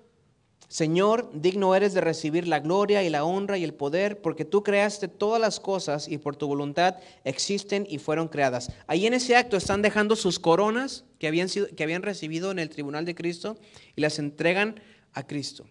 Señor, 0.69 1.31
digno 1.33 1.75
eres 1.75 1.95
de 1.95 2.01
recibir 2.01 2.49
la 2.49 2.59
gloria 2.59 3.03
y 3.03 3.11
la 3.11 3.25
honra 3.25 3.57
y 3.57 3.65
el 3.65 3.75
poder, 3.75 4.21
porque 4.21 4.45
tú 4.45 4.63
creaste 4.63 5.07
todas 5.07 5.41
las 5.41 5.61
cosas 5.61 6.09
y 6.09 6.19
por 6.19 6.37
tu 6.37 6.49
voluntad 6.49 6.97
existen 7.25 7.87
y 7.89 7.99
fueron 7.99 8.29
creadas. 8.29 8.73
Ahí 8.87 9.07
en 9.07 9.15
ese 9.15 9.37
acto 9.37 9.57
están 9.57 9.83
dejando 9.83 10.17
sus 10.17 10.41
coronas 10.41 11.05
que 11.19 11.29
habían, 11.29 11.49
sido, 11.49 11.69
que 11.69 11.85
habían 11.85 12.03
recibido 12.03 12.51
en 12.51 12.59
el 12.59 12.69
tribunal 12.69 13.05
de 13.05 13.15
Cristo 13.15 13.57
y 13.95 14.01
las 14.01 14.19
entregan 14.19 14.81
a 15.13 15.25
Cristo. 15.25 15.67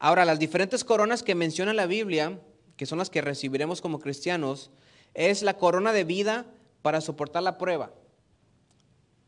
Ahora, 0.00 0.24
las 0.24 0.38
diferentes 0.38 0.82
coronas 0.82 1.22
que 1.22 1.34
menciona 1.34 1.74
la 1.74 1.84
Biblia, 1.86 2.40
que 2.78 2.86
son 2.86 2.98
las 2.98 3.10
que 3.10 3.20
recibiremos 3.20 3.82
como 3.82 4.00
cristianos, 4.00 4.70
es 5.12 5.42
la 5.42 5.58
corona 5.58 5.92
de 5.92 6.04
vida 6.04 6.46
para 6.80 7.02
soportar 7.02 7.42
la 7.42 7.58
prueba. 7.58 7.92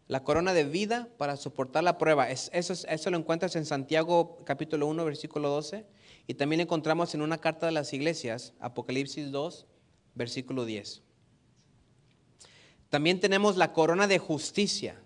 La 0.09 0.25
corona 0.25 0.55
de 0.55 0.65
vida 0.65 1.09
para 1.19 1.37
soportar 1.37 1.85
la 1.85 1.99
prueba. 1.99 2.31
Es- 2.31 2.51
eso, 2.55 2.73
es- 2.73 2.87
eso 2.89 3.11
lo 3.11 3.19
encuentras 3.19 3.55
en 3.55 3.67
Santiago 3.67 4.39
capítulo 4.45 4.87
1, 4.87 5.05
versículo 5.05 5.51
12. 5.51 5.85
Y 6.27 6.35
también 6.35 6.61
encontramos 6.63 7.15
en 7.15 7.21
una 7.21 7.37
carta 7.39 7.67
de 7.67 7.73
las 7.73 7.93
iglesias, 7.93 8.55
Apocalipsis 8.59 9.31
2, 9.31 9.67
versículo 10.15 10.65
10. 10.65 11.03
También 12.89 13.21
tenemos 13.21 13.57
la 13.59 13.73
corona 13.75 14.07
de 14.07 14.19
justicia 14.19 14.99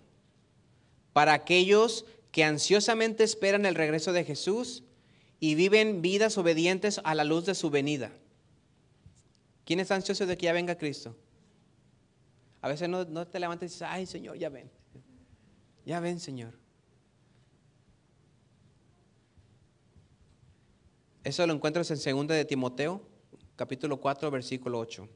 para 1.11 1.33
aquellos 1.33 2.05
que 2.31 2.43
ansiosamente 2.45 3.23
esperan 3.25 3.65
el 3.65 3.75
regreso 3.75 4.13
de 4.13 4.23
Jesús 4.23 4.83
y 5.39 5.55
viven 5.55 6.01
vidas 6.01 6.37
obedientes 6.37 6.99
a 7.03 7.15
la 7.15 7.23
luz 7.23 7.45
de 7.45 7.55
su 7.55 7.69
venida. 7.69 8.11
¿Quién 9.65 9.79
está 9.79 9.95
ansioso 9.95 10.25
de 10.25 10.37
que 10.37 10.45
ya 10.45 10.53
venga 10.53 10.77
Cristo? 10.77 11.15
A 12.61 12.69
veces 12.69 12.89
no, 12.89 13.05
no 13.05 13.27
te 13.27 13.39
levantas 13.39 13.69
y 13.69 13.73
dices, 13.73 13.87
ay 13.89 14.05
Señor, 14.05 14.37
ya 14.37 14.49
ven. 14.49 14.69
Ya 15.85 15.99
ven, 15.99 16.19
Señor. 16.19 16.53
Eso 21.23 21.45
lo 21.45 21.53
encuentras 21.53 21.91
en 21.91 21.97
2 21.97 22.27
de 22.29 22.45
Timoteo, 22.45 23.01
capítulo 23.57 23.99
4, 23.99 24.31
versículo 24.31 24.79
8. 24.79 25.07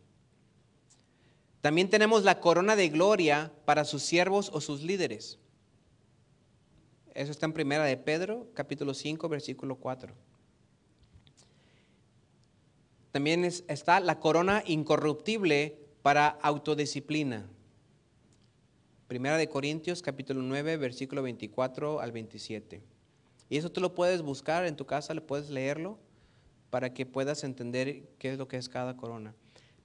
También 1.62 1.90
tenemos 1.90 2.24
la 2.24 2.40
corona 2.40 2.76
de 2.76 2.90
gloria 2.90 3.54
para 3.66 3.86
sus 3.86 4.02
siervos 4.02 4.50
o 4.54 4.60
sus 4.60 4.82
líderes. 4.82 5.40
Eso 7.14 7.32
está 7.32 7.46
en 7.46 7.54
primera 7.54 7.84
de 7.84 7.98
Pedro, 7.98 8.48
capítulo 8.54 8.94
5, 8.94 9.28
versículo 9.28 9.76
4. 9.76 10.14
También 13.12 13.44
es- 13.44 13.64
está 13.68 14.00
la 14.00 14.20
corona 14.20 14.64
incorruptible 14.66 15.78
para 16.02 16.28
autodisciplina. 16.28 17.50
Primera 19.08 19.38
de 19.38 19.50
Corintios, 19.50 20.02
capítulo 20.02 20.42
9, 20.42 20.78
versículo 20.78 21.22
24 21.22 22.00
al 22.00 22.14
27. 22.14 22.82
Y 23.50 23.58
eso 23.58 23.70
tú 23.70 23.82
lo 23.82 23.94
puedes 23.94 24.22
buscar 24.22 24.66
en 24.66 24.78
tu 24.78 24.86
casa, 24.86 25.14
le 25.14 25.20
puedes 25.20 25.50
leerlo 25.50 26.00
para 26.70 26.94
que 26.94 27.06
puedas 27.06 27.44
entender 27.44 28.08
qué 28.18 28.32
es 28.32 28.38
lo 28.38 28.48
que 28.48 28.56
es 28.56 28.70
cada 28.70 28.96
corona. 28.96 29.36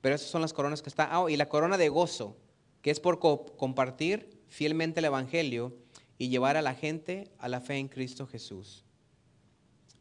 Pero 0.00 0.14
esas 0.14 0.28
son 0.30 0.42
las 0.42 0.52
coronas 0.52 0.83
que 0.83 0.88
está. 0.88 1.09
Ah, 1.11 1.28
y 1.28 1.37
la 1.37 1.49
corona 1.49 1.76
de 1.76 1.88
gozo, 1.88 2.37
que 2.83 2.92
es 2.92 3.00
por 3.00 3.18
co- 3.18 3.45
compartir 3.56 4.38
fielmente 4.47 5.00
el 5.00 5.06
Evangelio 5.06 5.75
y 6.18 6.28
llevar 6.28 6.56
a 6.56 6.62
la 6.62 6.75
gente 6.75 7.30
a 7.38 7.49
la 7.49 7.61
fe 7.61 7.76
en 7.76 7.88
Cristo 7.88 8.26
Jesús. 8.26 8.87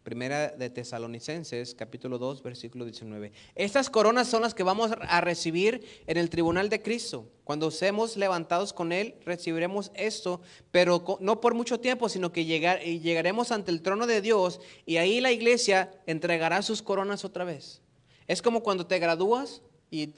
Primera 0.06 0.50
de 0.50 0.70
Tesalonicenses, 0.70 1.74
capítulo 1.74 2.20
2, 2.20 2.44
versículo 2.44 2.86
19. 2.86 3.32
Estas 3.56 3.90
coronas 3.90 4.28
son 4.28 4.44
las 4.44 4.54
que 4.54 4.62
vamos 4.62 4.92
a 5.02 5.20
recibir 5.20 5.84
en 6.06 6.18
el 6.18 6.30
tribunal 6.30 6.70
de 6.70 6.84
Cristo. 6.84 7.28
Cuando 7.44 7.72
seamos 7.72 8.16
levantados 8.16 8.72
con 8.72 8.92
Él, 8.92 9.16
recibiremos 9.26 9.92
esto, 9.96 10.42
pero 10.70 11.04
no 11.22 11.42
por 11.42 11.56
mucho 11.56 11.80
tiempo, 11.80 12.08
sino 12.08 12.32
que 12.32 12.46
llegar, 12.46 12.86
y 12.86 13.00
llegaremos 13.00 13.52
ante 13.52 13.72
el 13.72 13.82
trono 13.82 14.06
de 14.06 14.22
Dios 14.22 14.62
y 14.86 14.98
ahí 14.98 15.22
la 15.22 15.32
iglesia 15.32 15.92
entregará 16.06 16.62
sus 16.62 16.84
coronas 16.84 17.26
otra 17.26 17.44
vez. 17.44 17.82
Es 18.28 18.44
como 18.44 18.62
cuando 18.62 18.86
te 18.86 19.00
gradúas 19.00 19.64
y 19.90 20.14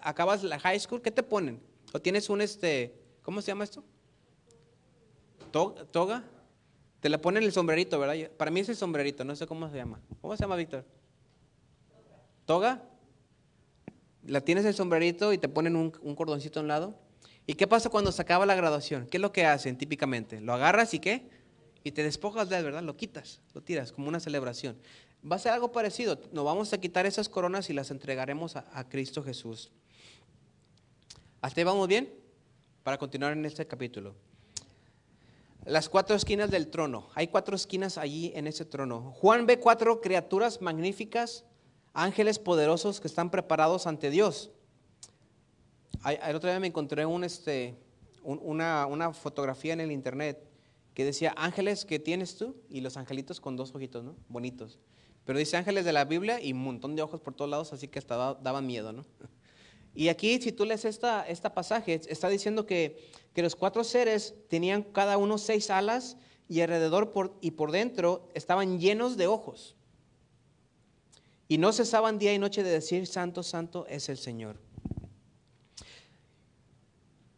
acabas 0.00 0.44
la 0.44 0.60
high 0.60 0.78
school, 0.78 1.02
¿qué 1.02 1.10
te 1.10 1.24
ponen? 1.24 1.60
¿O 1.92 2.00
tienes 2.00 2.30
un 2.30 2.40
este, 2.40 2.94
¿cómo 3.22 3.42
se 3.42 3.48
llama 3.48 3.64
esto? 3.64 3.82
To- 5.54 5.72
¿Toga? 5.92 6.24
Te 6.98 7.08
la 7.08 7.18
ponen 7.20 7.44
el 7.44 7.52
sombrerito, 7.52 7.96
¿verdad? 8.00 8.28
Para 8.36 8.50
mí 8.50 8.58
es 8.58 8.68
el 8.70 8.74
sombrerito, 8.74 9.22
no 9.24 9.36
sé 9.36 9.46
cómo 9.46 9.70
se 9.70 9.76
llama. 9.76 10.00
¿Cómo 10.20 10.36
se 10.36 10.42
llama, 10.42 10.56
Víctor? 10.56 10.84
¿Toga? 12.44 12.82
La 14.26 14.40
tienes 14.40 14.64
el 14.64 14.74
sombrerito 14.74 15.32
y 15.32 15.38
te 15.38 15.48
ponen 15.48 15.76
un, 15.76 15.92
un 16.02 16.16
cordoncito 16.16 16.58
a 16.58 16.62
un 16.62 16.68
lado. 16.68 16.98
¿Y 17.46 17.54
qué 17.54 17.68
pasa 17.68 17.88
cuando 17.88 18.10
se 18.10 18.20
acaba 18.20 18.46
la 18.46 18.56
graduación? 18.56 19.06
¿Qué 19.06 19.18
es 19.18 19.20
lo 19.20 19.30
que 19.30 19.46
hacen 19.46 19.78
típicamente? 19.78 20.40
Lo 20.40 20.54
agarras 20.54 20.92
y 20.92 20.98
qué? 20.98 21.30
Y 21.84 21.92
te 21.92 22.02
despojas 22.02 22.48
de 22.48 22.56
él, 22.56 22.64
¿verdad? 22.64 22.82
Lo 22.82 22.96
quitas, 22.96 23.40
lo 23.52 23.60
tiras 23.62 23.92
como 23.92 24.08
una 24.08 24.18
celebración. 24.18 24.76
Va 25.30 25.36
a 25.36 25.38
ser 25.38 25.52
algo 25.52 25.70
parecido. 25.70 26.18
Nos 26.32 26.44
vamos 26.44 26.72
a 26.72 26.78
quitar 26.78 27.06
esas 27.06 27.28
coronas 27.28 27.70
y 27.70 27.74
las 27.74 27.92
entregaremos 27.92 28.56
a, 28.56 28.66
a 28.72 28.88
Cristo 28.88 29.22
Jesús. 29.22 29.70
¿Hasta 31.42 31.60
ahí 31.60 31.64
vamos 31.64 31.86
bien? 31.86 32.12
Para 32.82 32.98
continuar 32.98 33.34
en 33.34 33.44
este 33.44 33.64
capítulo. 33.68 34.16
Las 35.64 35.88
cuatro 35.88 36.14
esquinas 36.14 36.50
del 36.50 36.68
trono. 36.68 37.08
Hay 37.14 37.28
cuatro 37.28 37.56
esquinas 37.56 37.96
allí 37.96 38.32
en 38.34 38.46
ese 38.46 38.64
trono. 38.64 39.12
Juan 39.12 39.46
ve 39.46 39.58
cuatro 39.58 40.00
criaturas 40.00 40.60
magníficas, 40.60 41.44
ángeles 41.94 42.38
poderosos 42.38 43.00
que 43.00 43.08
están 43.08 43.30
preparados 43.30 43.86
ante 43.86 44.10
Dios. 44.10 44.50
El 46.04 46.36
otro 46.36 46.50
día 46.50 46.60
me 46.60 46.66
encontré 46.66 47.06
un, 47.06 47.24
este, 47.24 47.78
un- 48.22 48.40
una, 48.42 48.84
una 48.86 49.12
fotografía 49.14 49.72
en 49.72 49.80
el 49.80 49.90
internet 49.90 50.46
que 50.92 51.04
decía 51.04 51.32
ángeles 51.36 51.84
que 51.86 51.98
tienes 51.98 52.36
tú 52.36 52.56
y 52.68 52.82
los 52.82 52.96
angelitos 52.98 53.40
con 53.40 53.56
dos 53.56 53.74
ojitos, 53.74 54.04
¿no? 54.04 54.16
Bonitos. 54.28 54.78
Pero 55.24 55.38
dice 55.38 55.56
ángeles 55.56 55.86
de 55.86 55.92
la 55.94 56.04
Biblia 56.04 56.40
y 56.42 56.52
un 56.52 56.62
montón 56.62 56.94
de 56.94 57.00
ojos 57.02 57.20
por 57.20 57.34
todos 57.34 57.50
lados, 57.50 57.72
así 57.72 57.88
que 57.88 57.98
hasta 57.98 58.16
da- 58.16 58.34
daba 58.34 58.60
miedo, 58.60 58.92
¿no? 58.92 59.04
Y 59.94 60.08
aquí, 60.08 60.40
si 60.40 60.50
tú 60.50 60.64
lees 60.64 60.84
esta, 60.84 61.26
esta 61.28 61.54
pasaje, 61.54 62.00
está 62.08 62.28
diciendo 62.28 62.66
que, 62.66 63.08
que 63.32 63.42
los 63.42 63.54
cuatro 63.54 63.84
seres 63.84 64.34
tenían 64.48 64.82
cada 64.82 65.18
uno 65.18 65.38
seis 65.38 65.70
alas 65.70 66.16
y 66.48 66.60
alrededor 66.60 67.12
por, 67.12 67.36
y 67.40 67.52
por 67.52 67.70
dentro 67.70 68.28
estaban 68.34 68.80
llenos 68.80 69.16
de 69.16 69.26
ojos. 69.28 69.76
Y 71.46 71.58
no 71.58 71.72
cesaban 71.72 72.18
día 72.18 72.32
y 72.32 72.38
noche 72.38 72.62
de 72.62 72.70
decir, 72.70 73.06
Santo, 73.06 73.42
Santo 73.42 73.86
es 73.88 74.08
el 74.08 74.16
Señor. 74.16 74.56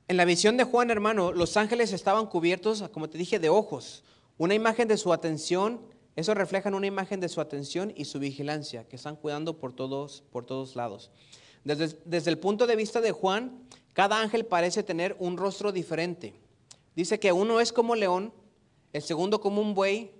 En 0.08 0.16
la 0.16 0.24
visión 0.24 0.56
de 0.56 0.64
Juan, 0.64 0.90
hermano, 0.90 1.32
los 1.32 1.56
ángeles 1.56 1.92
estaban 1.92 2.26
cubiertos, 2.26 2.88
como 2.90 3.10
te 3.10 3.18
dije, 3.18 3.40
de 3.40 3.48
ojos. 3.48 4.04
Una 4.38 4.54
imagen 4.54 4.86
de 4.86 4.96
su 4.96 5.12
atención, 5.12 5.80
eso 6.14 6.32
refleja 6.34 6.70
una 6.70 6.86
imagen 6.86 7.18
de 7.18 7.28
su 7.28 7.40
atención 7.40 7.92
y 7.96 8.04
su 8.04 8.20
vigilancia, 8.20 8.86
que 8.86 8.96
están 8.96 9.16
cuidando 9.16 9.58
por 9.58 9.74
todos, 9.74 10.22
por 10.30 10.46
todos 10.46 10.76
lados. 10.76 11.10
Desde, 11.66 11.98
desde 12.04 12.30
el 12.30 12.38
punto 12.38 12.68
de 12.68 12.76
vista 12.76 13.00
de 13.00 13.10
Juan, 13.10 13.66
cada 13.92 14.20
ángel 14.20 14.46
parece 14.46 14.84
tener 14.84 15.16
un 15.18 15.36
rostro 15.36 15.72
diferente. 15.72 16.32
Dice 16.94 17.18
que 17.18 17.32
uno 17.32 17.58
es 17.58 17.72
como 17.72 17.96
león, 17.96 18.32
el 18.92 19.02
segundo 19.02 19.40
como 19.40 19.60
un 19.60 19.74
buey, 19.74 20.12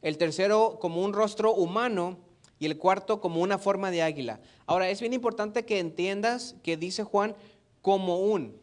el 0.00 0.18
tercero 0.18 0.78
como 0.80 1.04
un 1.04 1.12
rostro 1.12 1.54
humano 1.54 2.18
y 2.58 2.66
el 2.66 2.78
cuarto 2.78 3.20
como 3.20 3.40
una 3.42 3.58
forma 3.58 3.92
de 3.92 4.02
águila. 4.02 4.40
Ahora, 4.66 4.90
es 4.90 4.98
bien 5.00 5.12
importante 5.12 5.64
que 5.64 5.78
entiendas 5.78 6.56
que 6.64 6.76
dice 6.76 7.04
Juan 7.04 7.36
como 7.80 8.18
un. 8.18 8.60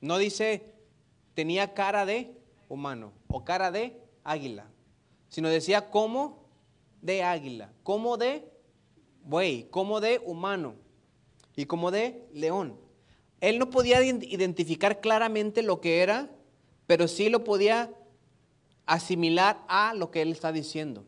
No 0.00 0.18
dice 0.18 0.72
tenía 1.34 1.74
cara 1.74 2.06
de 2.06 2.30
humano 2.68 3.10
o 3.26 3.44
cara 3.44 3.72
de 3.72 4.00
águila, 4.22 4.70
sino 5.30 5.48
decía 5.48 5.90
como 5.90 6.46
de 7.00 7.24
águila, 7.24 7.72
como 7.82 8.16
de 8.16 8.48
buey, 9.24 9.64
como 9.64 10.00
de 10.00 10.20
humano 10.24 10.76
y 11.56 11.66
como 11.66 11.90
de 11.90 12.26
león. 12.32 12.76
Él 13.40 13.58
no 13.58 13.70
podía 13.70 14.00
ident- 14.00 14.26
identificar 14.28 15.00
claramente 15.00 15.62
lo 15.62 15.80
que 15.80 16.00
era, 16.00 16.30
pero 16.86 17.08
sí 17.08 17.28
lo 17.28 17.44
podía 17.44 17.90
asimilar 18.86 19.62
a 19.68 19.94
lo 19.94 20.10
que 20.10 20.22
él 20.22 20.32
está 20.32 20.52
diciendo. 20.52 21.04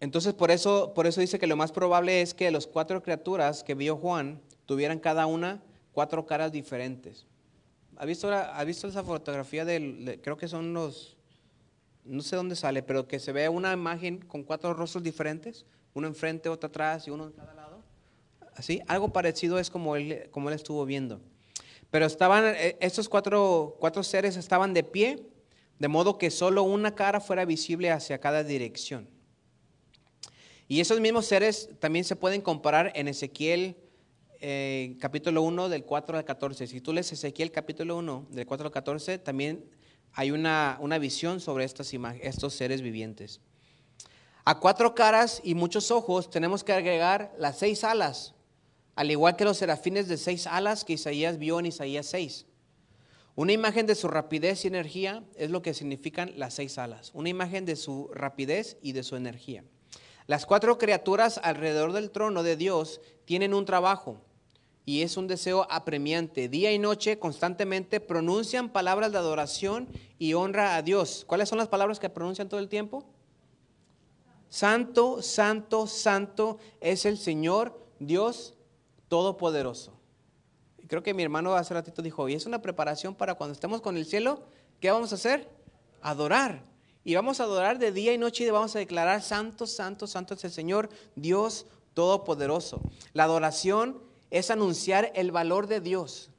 Entonces, 0.00 0.32
por 0.32 0.50
eso, 0.50 0.94
por 0.94 1.06
eso 1.06 1.20
dice 1.20 1.38
que 1.38 1.46
lo 1.46 1.56
más 1.56 1.72
probable 1.72 2.22
es 2.22 2.32
que 2.32 2.50
las 2.50 2.66
cuatro 2.66 3.02
criaturas 3.02 3.64
que 3.64 3.74
vio 3.74 3.96
Juan 3.96 4.40
tuvieran 4.64 5.00
cada 5.00 5.26
una 5.26 5.60
cuatro 5.92 6.24
caras 6.24 6.52
diferentes. 6.52 7.27
¿Ha 8.00 8.04
visto, 8.04 8.32
ha 8.32 8.62
visto 8.64 8.86
esa 8.86 9.02
fotografía 9.02 9.64
del, 9.64 10.04
de- 10.04 10.20
creo 10.20 10.36
que 10.36 10.46
son 10.46 10.72
los, 10.72 11.16
no 12.04 12.22
sé 12.22 12.36
dónde 12.36 12.54
sale, 12.54 12.82
pero 12.84 13.08
que 13.08 13.18
se 13.18 13.32
ve 13.32 13.48
una 13.48 13.72
imagen 13.72 14.18
con 14.20 14.44
cuatro 14.44 14.72
rostros 14.72 15.02
diferentes, 15.02 15.66
uno 15.94 16.06
enfrente, 16.06 16.48
otro 16.48 16.68
atrás 16.68 17.08
y 17.08 17.10
uno 17.10 17.26
en 17.26 17.32
cada 17.32 17.54
lado? 17.54 17.82
Así, 18.54 18.80
algo 18.86 19.12
parecido 19.12 19.58
es 19.58 19.68
como 19.68 19.96
él, 19.96 20.28
como 20.30 20.48
él 20.48 20.54
estuvo 20.54 20.86
viendo. 20.86 21.20
Pero 21.90 22.06
estaban, 22.06 22.44
eh, 22.46 22.76
estos 22.80 23.08
cuatro, 23.08 23.76
cuatro 23.80 24.04
seres 24.04 24.36
estaban 24.36 24.74
de 24.74 24.84
pie, 24.84 25.26
de 25.80 25.88
modo 25.88 26.18
que 26.18 26.30
solo 26.30 26.62
una 26.62 26.94
cara 26.94 27.20
fuera 27.20 27.44
visible 27.44 27.90
hacia 27.90 28.18
cada 28.18 28.44
dirección. 28.44 29.08
Y 30.68 30.80
esos 30.80 31.00
mismos 31.00 31.26
seres 31.26 31.70
también 31.80 32.04
se 32.04 32.14
pueden 32.14 32.42
comparar 32.42 32.92
en 32.94 33.08
Ezequiel 33.08 33.76
eh, 34.40 34.96
capítulo 35.00 35.42
1 35.42 35.68
del 35.68 35.84
4 35.84 36.18
al 36.18 36.24
14. 36.24 36.66
Si 36.66 36.80
tú 36.80 36.92
lees 36.92 37.12
Ezequiel 37.12 37.50
capítulo 37.50 37.96
1 37.96 38.26
del 38.30 38.46
4 38.46 38.66
al 38.66 38.72
14, 38.72 39.18
también 39.18 39.64
hay 40.12 40.30
una, 40.30 40.78
una 40.80 40.98
visión 40.98 41.40
sobre 41.40 41.64
estas 41.64 41.92
estos 42.22 42.54
seres 42.54 42.82
vivientes. 42.82 43.40
A 44.44 44.58
cuatro 44.58 44.94
caras 44.94 45.40
y 45.44 45.54
muchos 45.54 45.90
ojos 45.90 46.30
tenemos 46.30 46.64
que 46.64 46.72
agregar 46.72 47.34
las 47.38 47.58
seis 47.58 47.84
alas, 47.84 48.34
al 48.94 49.10
igual 49.10 49.36
que 49.36 49.44
los 49.44 49.58
serafines 49.58 50.08
de 50.08 50.16
seis 50.16 50.46
alas 50.46 50.84
que 50.84 50.94
Isaías 50.94 51.38
vio 51.38 51.60
en 51.60 51.66
Isaías 51.66 52.06
6. 52.06 52.46
Una 53.34 53.52
imagen 53.52 53.86
de 53.86 53.94
su 53.94 54.08
rapidez 54.08 54.64
y 54.64 54.68
energía 54.68 55.22
es 55.36 55.50
lo 55.50 55.62
que 55.62 55.74
significan 55.74 56.32
las 56.36 56.54
seis 56.54 56.78
alas. 56.78 57.10
Una 57.14 57.28
imagen 57.28 57.64
de 57.66 57.76
su 57.76 58.10
rapidez 58.12 58.78
y 58.82 58.92
de 58.92 59.02
su 59.02 59.16
energía. 59.16 59.64
Las 60.26 60.46
cuatro 60.46 60.76
criaturas 60.78 61.38
alrededor 61.42 61.92
del 61.92 62.10
trono 62.10 62.42
de 62.42 62.56
Dios 62.56 63.00
tienen 63.24 63.54
un 63.54 63.64
trabajo 63.64 64.22
y 64.88 65.02
es 65.02 65.18
un 65.18 65.26
deseo 65.26 65.66
apremiante. 65.68 66.48
Día 66.48 66.72
y 66.72 66.78
noche 66.78 67.18
constantemente 67.18 68.00
pronuncian 68.00 68.70
palabras 68.70 69.12
de 69.12 69.18
adoración 69.18 69.86
y 70.18 70.32
honra 70.32 70.76
a 70.76 70.82
Dios. 70.82 71.24
¿Cuáles 71.26 71.50
son 71.50 71.58
las 71.58 71.68
palabras 71.68 72.00
que 72.00 72.08
pronuncian 72.08 72.48
todo 72.48 72.58
el 72.58 72.70
tiempo? 72.70 73.04
Santo, 74.48 75.20
santo, 75.20 75.86
santo 75.86 76.56
es 76.80 77.04
el 77.04 77.18
Señor 77.18 77.78
Dios 77.98 78.54
Todopoderoso. 79.08 79.92
Creo 80.86 81.02
que 81.02 81.12
mi 81.12 81.22
hermano 81.22 81.54
hace 81.54 81.74
ratito 81.74 82.00
dijo, 82.00 82.26
y 82.30 82.32
es 82.32 82.46
una 82.46 82.62
preparación 82.62 83.14
para 83.14 83.34
cuando 83.34 83.52
estemos 83.52 83.82
con 83.82 83.98
el 83.98 84.06
cielo, 84.06 84.40
¿qué 84.80 84.90
vamos 84.90 85.12
a 85.12 85.16
hacer? 85.16 85.50
Adorar. 86.00 86.64
Y 87.04 87.14
vamos 87.14 87.40
a 87.40 87.44
adorar 87.44 87.78
de 87.78 87.92
día 87.92 88.14
y 88.14 88.16
noche 88.16 88.44
y 88.44 88.50
vamos 88.50 88.74
a 88.74 88.78
declarar, 88.78 89.20
santo, 89.20 89.66
santo, 89.66 90.06
santo 90.06 90.32
es 90.32 90.44
el 90.44 90.50
Señor 90.50 90.88
Dios 91.14 91.66
Todopoderoso. 91.92 92.80
La 93.12 93.24
adoración 93.24 94.07
es 94.30 94.50
anunciar 94.50 95.12
el 95.14 95.32
valor 95.32 95.66
de 95.66 95.80
Dios. 95.80 96.30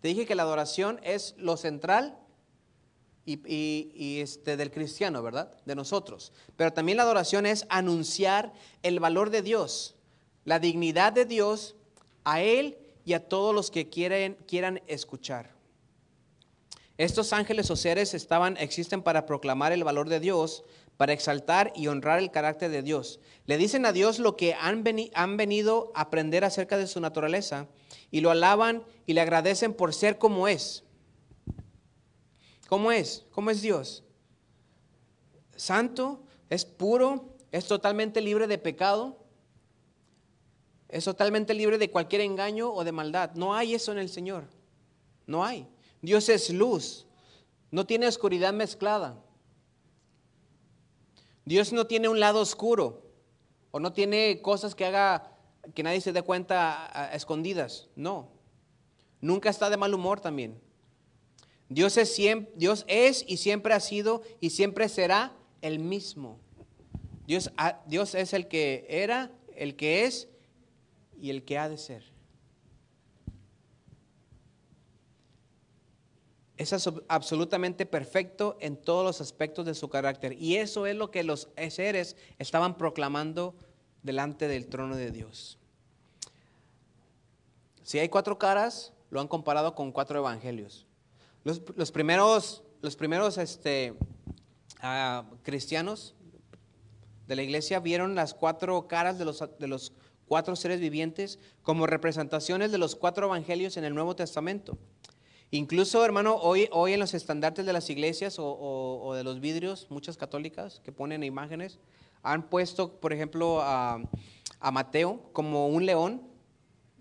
Te 0.00 0.08
dije 0.08 0.26
que 0.26 0.34
la 0.34 0.42
adoración 0.42 1.00
es 1.02 1.34
lo 1.38 1.56
central 1.56 2.18
y, 3.24 4.20
este, 4.20 4.56
del 4.56 4.70
cristiano, 4.70 5.22
¿verdad? 5.22 5.50
De 5.64 5.74
nosotros. 5.74 6.32
Pero 6.56 6.72
también 6.72 6.96
la 6.96 7.02
adoración 7.02 7.44
es 7.44 7.66
anunciar 7.68 8.52
el 8.82 9.00
valor 9.00 9.30
de 9.30 9.42
Dios, 9.42 9.96
la 10.44 10.58
dignidad 10.58 11.12
de 11.12 11.24
Dios 11.24 11.74
a 12.24 12.40
Él 12.40 12.78
y 13.04 13.14
a 13.14 13.28
todos 13.28 13.54
los 13.54 13.70
que 13.70 13.88
quieren, 13.88 14.34
quieran 14.46 14.80
escuchar. 14.86 15.56
Estos 16.98 17.32
ángeles 17.32 17.70
o 17.70 17.76
seres 17.76 18.14
existen 18.58 19.02
para 19.02 19.26
proclamar 19.26 19.72
el 19.72 19.84
valor 19.84 20.08
de 20.08 20.20
Dios, 20.20 20.64
para 20.96 21.12
exaltar 21.12 21.72
y 21.76 21.88
honrar 21.88 22.18
el 22.18 22.30
carácter 22.30 22.70
de 22.70 22.82
Dios. 22.82 23.20
Le 23.44 23.58
dicen 23.58 23.84
a 23.86 23.92
Dios 23.92 24.18
lo 24.18 24.36
que 24.36 24.54
han, 24.54 24.82
veni- 24.84 25.10
han 25.14 25.36
venido 25.36 25.92
a 25.94 26.02
aprender 26.02 26.44
acerca 26.44 26.78
de 26.78 26.86
su 26.86 27.00
naturaleza 27.00 27.68
y 28.10 28.20
lo 28.20 28.30
alaban 28.30 28.82
y 29.06 29.12
le 29.12 29.20
agradecen 29.20 29.74
por 29.74 29.92
ser 29.94 30.18
como 30.18 30.48
es. 30.48 30.84
¿Cómo 32.68 32.90
es? 32.92 33.24
¿Cómo 33.30 33.50
es 33.50 33.62
Dios? 33.62 34.04
Santo, 35.54 36.22
es 36.50 36.64
puro, 36.64 37.36
es 37.52 37.66
totalmente 37.66 38.20
libre 38.20 38.46
de 38.46 38.58
pecado, 38.58 39.18
es 40.88 41.04
totalmente 41.04 41.54
libre 41.54 41.78
de 41.78 41.90
cualquier 41.90 42.22
engaño 42.22 42.72
o 42.72 42.84
de 42.84 42.92
maldad. 42.92 43.32
No 43.34 43.54
hay 43.54 43.74
eso 43.74 43.92
en 43.92 43.98
el 43.98 44.08
Señor. 44.08 44.44
No 45.26 45.44
hay. 45.44 45.68
Dios 46.00 46.28
es 46.28 46.50
luz. 46.50 47.06
No 47.70 47.84
tiene 47.86 48.06
oscuridad 48.06 48.52
mezclada. 48.52 49.20
Dios 51.46 51.72
no 51.72 51.86
tiene 51.86 52.08
un 52.08 52.20
lado 52.20 52.40
oscuro 52.40 53.02
o 53.70 53.80
no 53.80 53.92
tiene 53.92 54.42
cosas 54.42 54.74
que 54.74 54.84
haga 54.84 55.32
que 55.74 55.82
nadie 55.82 56.00
se 56.00 56.12
dé 56.12 56.22
cuenta 56.22 56.90
a, 56.92 57.14
escondidas. 57.14 57.88
No. 57.96 58.28
Nunca 59.20 59.48
está 59.48 59.70
de 59.70 59.76
mal 59.76 59.94
humor 59.94 60.20
también. 60.20 60.60
Dios 61.68 61.96
es, 61.96 62.14
siempre, 62.14 62.52
Dios 62.56 62.84
es 62.88 63.24
y 63.26 63.38
siempre 63.38 63.74
ha 63.74 63.80
sido 63.80 64.22
y 64.40 64.50
siempre 64.50 64.88
será 64.88 65.32
el 65.62 65.78
mismo. 65.78 66.38
Dios, 67.26 67.50
Dios 67.86 68.14
es 68.14 68.32
el 68.32 68.48
que 68.48 68.84
era, 68.88 69.32
el 69.56 69.76
que 69.76 70.04
es 70.04 70.28
y 71.20 71.30
el 71.30 71.44
que 71.44 71.58
ha 71.58 71.68
de 71.68 71.78
ser. 71.78 72.15
Es 76.56 76.72
absolutamente 77.08 77.84
perfecto 77.84 78.56
en 78.60 78.76
todos 78.76 79.04
los 79.04 79.20
aspectos 79.20 79.66
de 79.66 79.74
su 79.74 79.88
carácter. 79.90 80.32
Y 80.40 80.56
eso 80.56 80.86
es 80.86 80.96
lo 80.96 81.10
que 81.10 81.22
los 81.22 81.48
seres 81.68 82.16
estaban 82.38 82.78
proclamando 82.78 83.54
delante 84.02 84.48
del 84.48 84.68
trono 84.68 84.96
de 84.96 85.10
Dios. 85.10 85.58
Si 87.82 87.98
hay 87.98 88.08
cuatro 88.08 88.38
caras, 88.38 88.92
lo 89.10 89.20
han 89.20 89.28
comparado 89.28 89.74
con 89.74 89.92
cuatro 89.92 90.18
evangelios. 90.18 90.86
Los, 91.44 91.92
primeros, 91.92 92.64
los 92.82 92.96
primeros 92.96 93.38
este, 93.38 93.94
ah, 94.80 95.24
cristianos 95.42 96.14
de 97.28 97.36
la 97.36 97.42
iglesia 97.42 97.80
vieron 97.80 98.14
las 98.14 98.34
cuatro 98.34 98.88
caras 98.88 99.18
de 99.18 99.24
los, 99.24 99.44
de 99.58 99.68
los 99.68 99.92
cuatro 100.26 100.56
seres 100.56 100.80
vivientes 100.80 101.38
como 101.62 101.86
representaciones 101.86 102.72
de 102.72 102.78
los 102.78 102.96
cuatro 102.96 103.26
evangelios 103.26 103.76
en 103.76 103.84
el 103.84 103.94
Nuevo 103.94 104.16
Testamento. 104.16 104.76
Incluso, 105.50 106.04
hermano, 106.04 106.34
hoy, 106.36 106.68
hoy 106.72 106.92
en 106.92 107.00
los 107.00 107.14
estandartes 107.14 107.66
de 107.66 107.72
las 107.72 107.88
iglesias 107.88 108.36
o, 108.38 109.12
de 109.14 109.22
los 109.22 109.40
vidrios, 109.40 109.86
muchas 109.90 110.16
católicas 110.16 110.80
que 110.84 110.92
ponen 110.92 111.22
imágenes, 111.22 111.78
han 112.22 112.48
puesto, 112.48 112.98
por 113.00 113.12
ejemplo, 113.12 113.60
a, 113.62 114.02
Mateo 114.72 115.30
como 115.32 115.68
un 115.68 115.86
león 115.86 116.22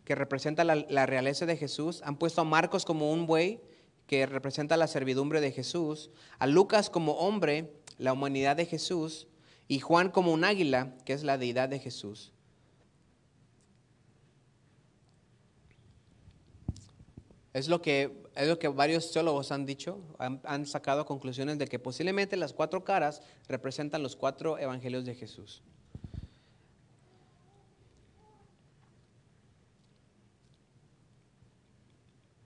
que 0.04 0.14
representa 0.14 0.64
la, 0.64 0.76
la, 0.76 1.08
realeza 1.08 1.48
de 1.48 1.58
Jesús, 1.58 2.02
han 2.04 2.18
puesto 2.18 2.42
a 2.42 2.44
Marcos 2.44 2.86
como 2.86 3.12
un 3.12 3.26
buey 3.26 3.60
que 4.06 4.28
representa 4.28 4.78
la 4.78 4.86
servidumbre 4.86 5.42
de 5.42 5.52
Jesús, 5.52 6.12
a 6.38 6.46
Lucas 6.46 6.92
como 6.92 7.14
hombre, 7.14 7.74
la 7.98 8.14
humanidad 8.14 8.56
de 8.56 8.68
Jesús, 8.68 9.28
y 9.68 9.80
Juan 9.80 10.12
como 10.12 10.32
un 10.32 10.44
águila, 10.44 10.96
que 11.06 11.14
es 11.14 11.24
la 11.24 11.40
deidad 11.40 11.70
de 11.70 11.80
Jesús. 11.80 12.32
Es 17.54 17.68
lo 17.68 17.82
que, 17.82 18.25
es 18.36 18.48
lo 18.48 18.60
que 18.60 18.68
varios 18.68 19.12
teólogos 19.12 19.52
han 19.52 19.66
dicho, 19.66 20.02
han, 20.20 20.66
sacado 20.66 21.06
conclusiones 21.06 21.58
de 21.58 21.68
que 21.68 21.80
posiblemente 21.80 22.36
las 22.36 22.52
cuatro 22.52 22.84
caras 22.84 23.22
representan 23.48 24.04
los 24.04 24.16
cuatro 24.16 24.58
evangelios 24.58 25.06
de 25.06 25.16
Jesús. 25.16 25.64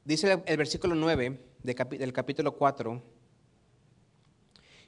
Dice 0.05 0.41
el, 0.45 0.57
versículo 0.57 0.95
9 0.95 1.39
del 1.63 2.13
capítulo 2.13 2.55
4, 2.55 3.01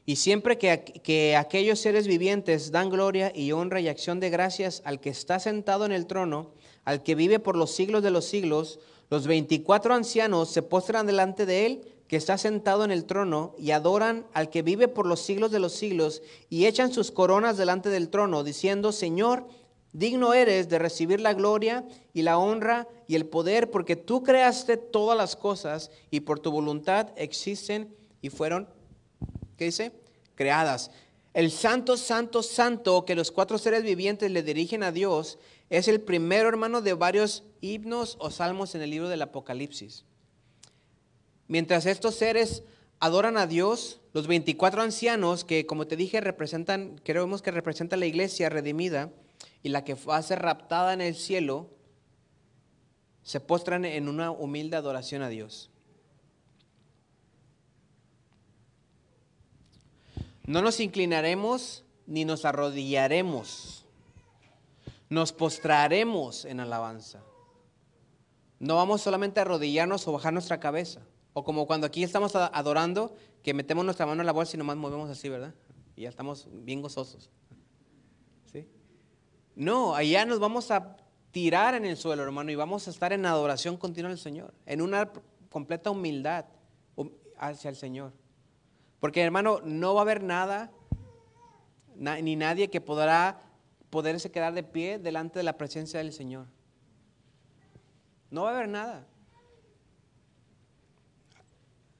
y 0.06 0.16
siempre 0.16 0.58
que, 0.58 0.84
que, 1.04 1.36
aquellos 1.36 1.80
seres 1.80 2.08
vivientes 2.08 2.72
dan 2.72 2.90
gloria 2.90 3.32
y 3.36 3.52
honra 3.52 3.82
y 3.82 3.88
acción 3.88 4.20
de 4.20 4.32
gracias 4.32 4.82
al 4.84 5.00
que 5.00 5.10
está 5.10 5.40
sentado 5.40 5.86
en 5.86 5.92
el 5.92 6.08
trono, 6.08 6.54
al 6.86 7.04
que 7.04 7.14
vive 7.14 7.40
por 7.40 7.56
los 7.56 7.72
siglos 7.72 8.02
de 8.02 8.10
los 8.10 8.26
siglos, 8.26 8.80
los 9.12 9.28
veinticuatro 9.28 9.94
ancianos 9.94 10.50
se 10.50 10.62
postran 10.62 11.06
delante 11.06 11.46
de 11.46 11.66
él, 11.66 11.82
que 12.08 12.16
está 12.16 12.38
sentado 12.38 12.86
en 12.86 12.92
el 12.92 13.04
trono, 13.04 13.54
y 13.60 13.72
adoran 13.72 14.26
al 14.34 14.50
que 14.50 14.62
vive 14.62 14.88
por 14.88 15.06
los 15.06 15.20
siglos 15.20 15.52
de 15.52 15.60
los 15.60 15.74
siglos, 15.74 16.24
y 16.50 16.66
echan 16.66 16.94
sus 16.94 17.12
coronas 17.12 17.58
delante 17.58 17.90
del 17.90 18.08
trono, 18.08 18.46
diciendo, 18.46 18.94
Señor, 18.94 19.50
digno 19.92 20.34
eres 20.34 20.70
de 20.70 20.80
recibir 20.80 21.20
la 21.20 21.34
gloria 21.34 21.86
y 22.14 22.22
la 22.22 22.38
honra 22.38 22.88
y 23.06 23.16
el 23.16 23.26
poder, 23.26 23.70
porque 23.70 23.98
tú 23.98 24.24
creaste 24.24 24.78
todas 24.78 25.18
las 25.18 25.36
cosas, 25.36 25.92
y 26.10 26.22
por 26.22 26.40
tu 26.40 26.50
voluntad 26.50 27.10
existen 27.18 27.94
y 28.22 28.30
fueron, 28.30 28.70
¿qué 29.58 29.66
dice? 29.66 29.92
Creadas. 30.36 30.90
El 31.34 31.52
santo, 31.52 31.98
santo, 31.98 32.44
santo 32.44 33.04
que 33.04 33.16
los 33.16 33.32
cuatro 33.32 33.58
seres 33.58 33.84
vivientes 33.84 34.32
le 34.32 34.42
dirigen 34.42 34.84
a 34.84 34.94
Dios 34.94 35.38
es 35.70 35.90
el 35.90 36.00
primero, 36.00 36.48
hermano, 36.48 36.82
de 36.82 36.94
varios 36.94 37.44
himnos 37.62 38.18
o 38.20 38.30
salmos 38.30 38.76
en 38.76 38.82
el 38.82 38.90
libro 38.90 39.10
del 39.10 39.22
Apocalipsis. 39.22 40.06
Mientras 41.48 41.86
estos 41.86 42.16
seres 42.16 42.64
adoran 43.00 43.38
a 43.38 43.48
Dios, 43.48 44.00
los 44.14 44.28
24 44.28 44.82
ancianos 44.82 45.44
que, 45.44 45.66
como 45.66 45.88
te 45.88 45.96
dije, 45.96 46.22
representan, 46.22 47.00
creemos 47.04 47.42
que 47.42 47.52
representan 47.52 48.00
la 48.00 48.06
iglesia 48.06 48.50
redimida 48.50 49.12
y 49.64 49.70
la 49.70 49.84
que 49.84 49.94
va 49.94 50.18
a 50.18 50.24
ser 50.24 50.42
raptada 50.42 50.94
en 50.94 51.02
el 51.02 51.16
cielo, 51.16 51.70
se 53.24 53.40
postran 53.40 53.86
en 53.86 54.10
una 54.10 54.32
humilde 54.32 54.78
adoración 54.78 55.22
a 55.22 55.30
Dios. 55.30 55.70
No 60.46 60.62
nos 60.62 60.80
inclinaremos 60.80 61.84
ni 62.08 62.26
nos 62.26 62.46
arrodillaremos 62.46 63.82
nos 65.12 65.34
postraremos 65.34 66.46
en 66.46 66.62
alabanza. 66.62 67.20
No 68.62 68.76
vamos 68.76 69.02
solamente 69.02 69.40
a 69.40 69.42
arrodillarnos 69.42 70.08
o 70.08 70.12
bajar 70.12 70.32
nuestra 70.32 70.60
cabeza. 70.60 71.02
O 71.34 71.44
como 71.44 71.66
cuando 71.66 71.88
aquí 71.88 72.04
estamos 72.04 72.36
adorando, 72.36 73.16
que 73.42 73.56
metemos 73.56 73.84
nuestra 73.84 74.06
mano 74.06 74.22
en 74.22 74.28
la 74.28 74.34
bolsa 74.34 74.56
y 74.56 74.60
nomás 74.60 74.78
movemos 74.78 75.10
así, 75.10 75.30
¿verdad? 75.30 75.56
Y 75.96 76.04
ya 76.04 76.10
estamos 76.10 76.48
bien 76.52 76.80
gozosos. 76.80 77.32
¿Sí? 78.46 78.68
No, 79.56 79.96
allá 79.96 80.26
nos 80.26 80.38
vamos 80.38 80.70
a 80.70 80.96
tirar 81.32 81.74
en 81.74 81.86
el 81.86 81.98
suelo, 81.98 82.22
hermano, 82.22 82.52
y 82.52 82.56
vamos 82.56 82.88
a 82.88 82.92
estar 82.92 83.12
en 83.14 83.26
adoración 83.26 83.78
continua 83.78 84.12
al 84.12 84.20
Señor, 84.20 84.54
en 84.68 84.84
una 84.84 85.12
completa 85.50 85.90
humildad 85.90 86.46
hacia 87.40 87.70
el 87.72 87.76
Señor. 87.76 88.14
Porque, 89.00 89.22
hermano, 89.22 89.60
no 89.64 89.96
va 89.96 90.02
a 90.02 90.04
haber 90.04 90.22
nada, 90.22 90.72
ni 91.96 92.36
nadie 92.36 92.70
que 92.70 92.80
podrá 92.80 93.42
poderse 93.90 94.30
quedar 94.30 94.54
de 94.54 94.62
pie 94.62 95.00
delante 95.00 95.40
de 95.40 95.44
la 95.44 95.58
presencia 95.58 95.98
del 95.98 96.14
Señor. 96.14 96.46
No 98.32 98.44
va 98.44 98.52
a 98.52 98.56
haber 98.56 98.70
nada. 98.70 99.06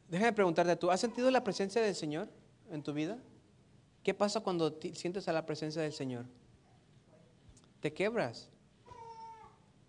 Déjame 0.10 0.34
preguntarte, 0.34 0.76
¿tú 0.76 0.90
has 0.90 1.00
sentido 1.00 1.30
la 1.30 1.44
presencia 1.44 1.82
del 1.82 1.94
Señor 1.94 2.30
en 2.70 2.82
tu 2.82 2.94
vida? 2.94 3.18
¿Qué 4.04 4.14
pasa 4.14 4.40
cuando 4.40 4.80
sientes 4.94 5.28
a 5.28 5.34
la 5.34 5.46
presencia 5.46 5.82
del 5.82 5.94
Señor? 5.94 6.26
Te 7.82 7.94
quebras. 7.94 8.50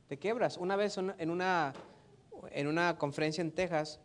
Te 0.09 0.19
quebras. 0.19 0.59
Una 0.59 0.77
vez 0.77 0.99
en 0.99 1.31
una, 1.31 1.73
en 2.51 2.67
una 2.67 2.99
conferencia 2.99 3.41
en 3.41 3.53
Texas, 3.53 4.01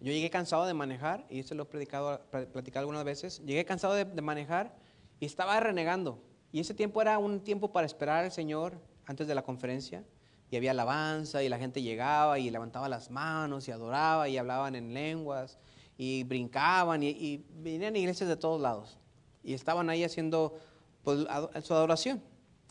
yo 0.00 0.12
llegué 0.12 0.30
cansado 0.30 0.66
de 0.66 0.74
manejar, 0.74 1.26
y 1.28 1.40
esto 1.40 1.54
lo 1.54 1.64
he 1.64 1.66
predicado, 1.66 2.20
platicado 2.30 2.84
algunas 2.84 3.04
veces, 3.04 3.42
llegué 3.44 3.64
cansado 3.64 3.94
de 3.94 4.22
manejar 4.22 4.74
y 5.20 5.26
estaba 5.26 5.58
renegando. 5.60 6.22
Y 6.52 6.60
ese 6.60 6.74
tiempo 6.74 7.02
era 7.02 7.18
un 7.18 7.40
tiempo 7.40 7.72
para 7.72 7.86
esperar 7.86 8.24
al 8.24 8.32
Señor 8.32 8.80
antes 9.04 9.26
de 9.26 9.34
la 9.34 9.42
conferencia. 9.42 10.04
Y 10.50 10.56
había 10.56 10.70
alabanza 10.70 11.42
y 11.42 11.48
la 11.48 11.58
gente 11.58 11.82
llegaba 11.82 12.38
y 12.38 12.50
levantaba 12.50 12.88
las 12.88 13.10
manos 13.10 13.66
y 13.68 13.72
adoraba 13.72 14.28
y 14.28 14.38
hablaban 14.38 14.74
en 14.74 14.94
lenguas 14.94 15.58
y 15.98 16.24
brincaban 16.24 17.02
y, 17.02 17.44
venían 17.56 17.96
iglesias 17.96 18.28
de 18.28 18.36
todos 18.36 18.60
lados. 18.60 18.98
Y 19.42 19.54
estaban 19.54 19.90
ahí 19.90 20.04
haciendo 20.04 20.58
pues, 21.02 21.26
su 21.62 21.74
adoración. 21.74 22.22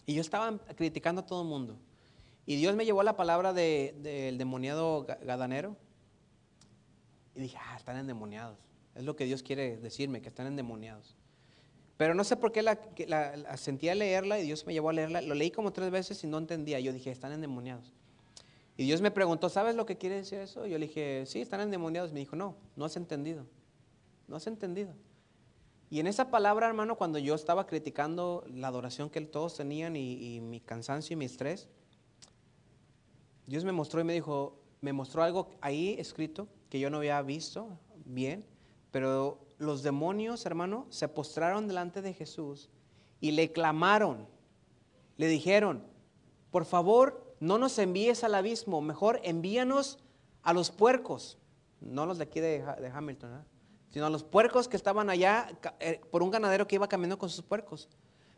Y 0.06 0.14
yo 0.14 0.22
estaba 0.22 0.58
criticando 0.76 1.22
a 1.22 1.26
todo 1.26 1.42
el 1.42 1.48
mundo. 1.48 1.78
Y 2.46 2.58
Dios 2.58 2.76
me 2.76 2.86
llevó 2.86 3.02
la 3.02 3.16
palabra 3.16 3.54
del 3.54 4.38
demoniado 4.38 5.06
gadanero. 5.24 5.76
Y 7.34 7.42
dije, 7.42 7.58
ah, 7.60 7.76
están 7.76 7.98
endemoniados. 7.98 8.58
Es 8.94 9.04
lo 9.04 9.16
que 9.16 9.26
Dios 9.26 9.44
quiere 9.44 9.78
decirme, 9.78 10.22
que 10.22 10.30
están 10.30 10.48
endemoniados. 10.48 11.16
Pero 11.98 12.14
no 12.14 12.24
sé 12.24 12.36
por 12.36 12.52
qué 12.52 12.62
la, 12.62 12.78
la, 13.08 13.58
sentía 13.58 13.96
leerla 13.96 14.40
y 14.40 14.44
Dios 14.44 14.66
me 14.66 14.74
llevó 14.74 14.90
a 14.90 14.94
leerla. 14.94 15.22
Lo 15.22 15.34
leí 15.34 15.52
como 15.52 15.72
tres 15.72 15.92
veces 15.92 16.22
y 16.24 16.28
no 16.28 16.38
entendía. 16.38 16.80
Yo 16.80 16.92
dije, 16.92 17.10
están 17.10 17.32
endemoniados. 17.32 17.94
Y 18.78 18.84
Dios 18.84 19.00
me 19.00 19.12
preguntó, 19.12 19.48
¿sabes 19.48 19.76
lo 19.76 19.86
que 19.86 19.98
quiere 19.98 20.16
decir 20.16 20.40
eso? 20.40 20.66
Yo 20.68 20.78
le 20.78 20.88
dije, 20.88 21.24
sí, 21.26 21.40
están 21.40 21.62
endemoniados. 21.62 22.12
Me 22.12 22.20
dijo, 22.20 22.36
no, 22.36 22.58
no 22.76 22.84
has 22.84 22.98
entendido. 22.98 23.46
No 24.28 24.36
has 24.36 24.48
entendido. 24.48 24.94
Y 25.90 26.02
en 26.02 26.08
esa 26.08 26.30
palabra, 26.30 26.68
hermano, 26.68 26.98
cuando 26.98 27.18
yo 27.20 27.36
estaba 27.36 27.66
criticando 27.66 28.44
la 28.50 28.68
adoración 28.68 29.10
que 29.10 29.22
todos 29.22 29.56
tenían 29.56 29.96
y, 29.96 30.36
y 30.36 30.42
mi 30.42 30.60
cansancio 30.60 31.14
y 31.14 31.18
mi 31.18 31.26
estrés, 31.26 31.70
Dios 33.48 33.64
me 33.64 33.72
mostró 33.72 34.02
y 34.02 34.04
me 34.04 34.14
dijo, 34.14 34.60
me 34.82 34.92
mostró 34.92 35.24
algo 35.24 35.50
ahí 35.62 35.96
escrito 35.98 36.48
que 36.70 36.80
yo 36.80 36.90
no 36.90 36.98
había 36.98 37.22
visto 37.22 37.80
bien, 38.04 38.46
pero 38.92 39.45
los 39.58 39.84
demonios, 39.84 40.46
hermano, 40.46 40.86
se 40.90 41.08
postraron 41.08 41.68
delante 41.68 42.02
de 42.02 42.14
Jesús 42.14 42.70
y 43.20 43.32
le 43.32 43.52
clamaron, 43.52 44.28
le 45.18 45.28
dijeron, 45.28 45.84
por 46.52 46.66
favor, 46.66 47.36
no 47.40 47.58
nos 47.58 47.78
envíes 47.80 48.24
al 48.24 48.36
abismo, 48.36 48.82
mejor 48.82 49.20
envíanos 49.24 50.00
a 50.42 50.54
los 50.54 50.72
puercos, 50.72 51.38
no 51.82 52.06
los 52.06 52.18
de 52.18 52.24
aquí 52.24 52.40
de, 52.40 52.64
Hamilton, 52.94 53.46
sino 53.90 54.06
a 54.06 54.10
los 54.10 54.24
puercos 54.24 54.68
que 54.68 54.78
estaban 54.78 55.10
allá 55.10 55.50
eh, 55.80 56.02
por 56.12 56.24
un 56.24 56.32
ganadero 56.32 56.68
que 56.68 56.76
iba 56.76 56.88
caminando 56.88 57.18
con 57.18 57.30
sus 57.30 57.44
puercos. 57.44 57.90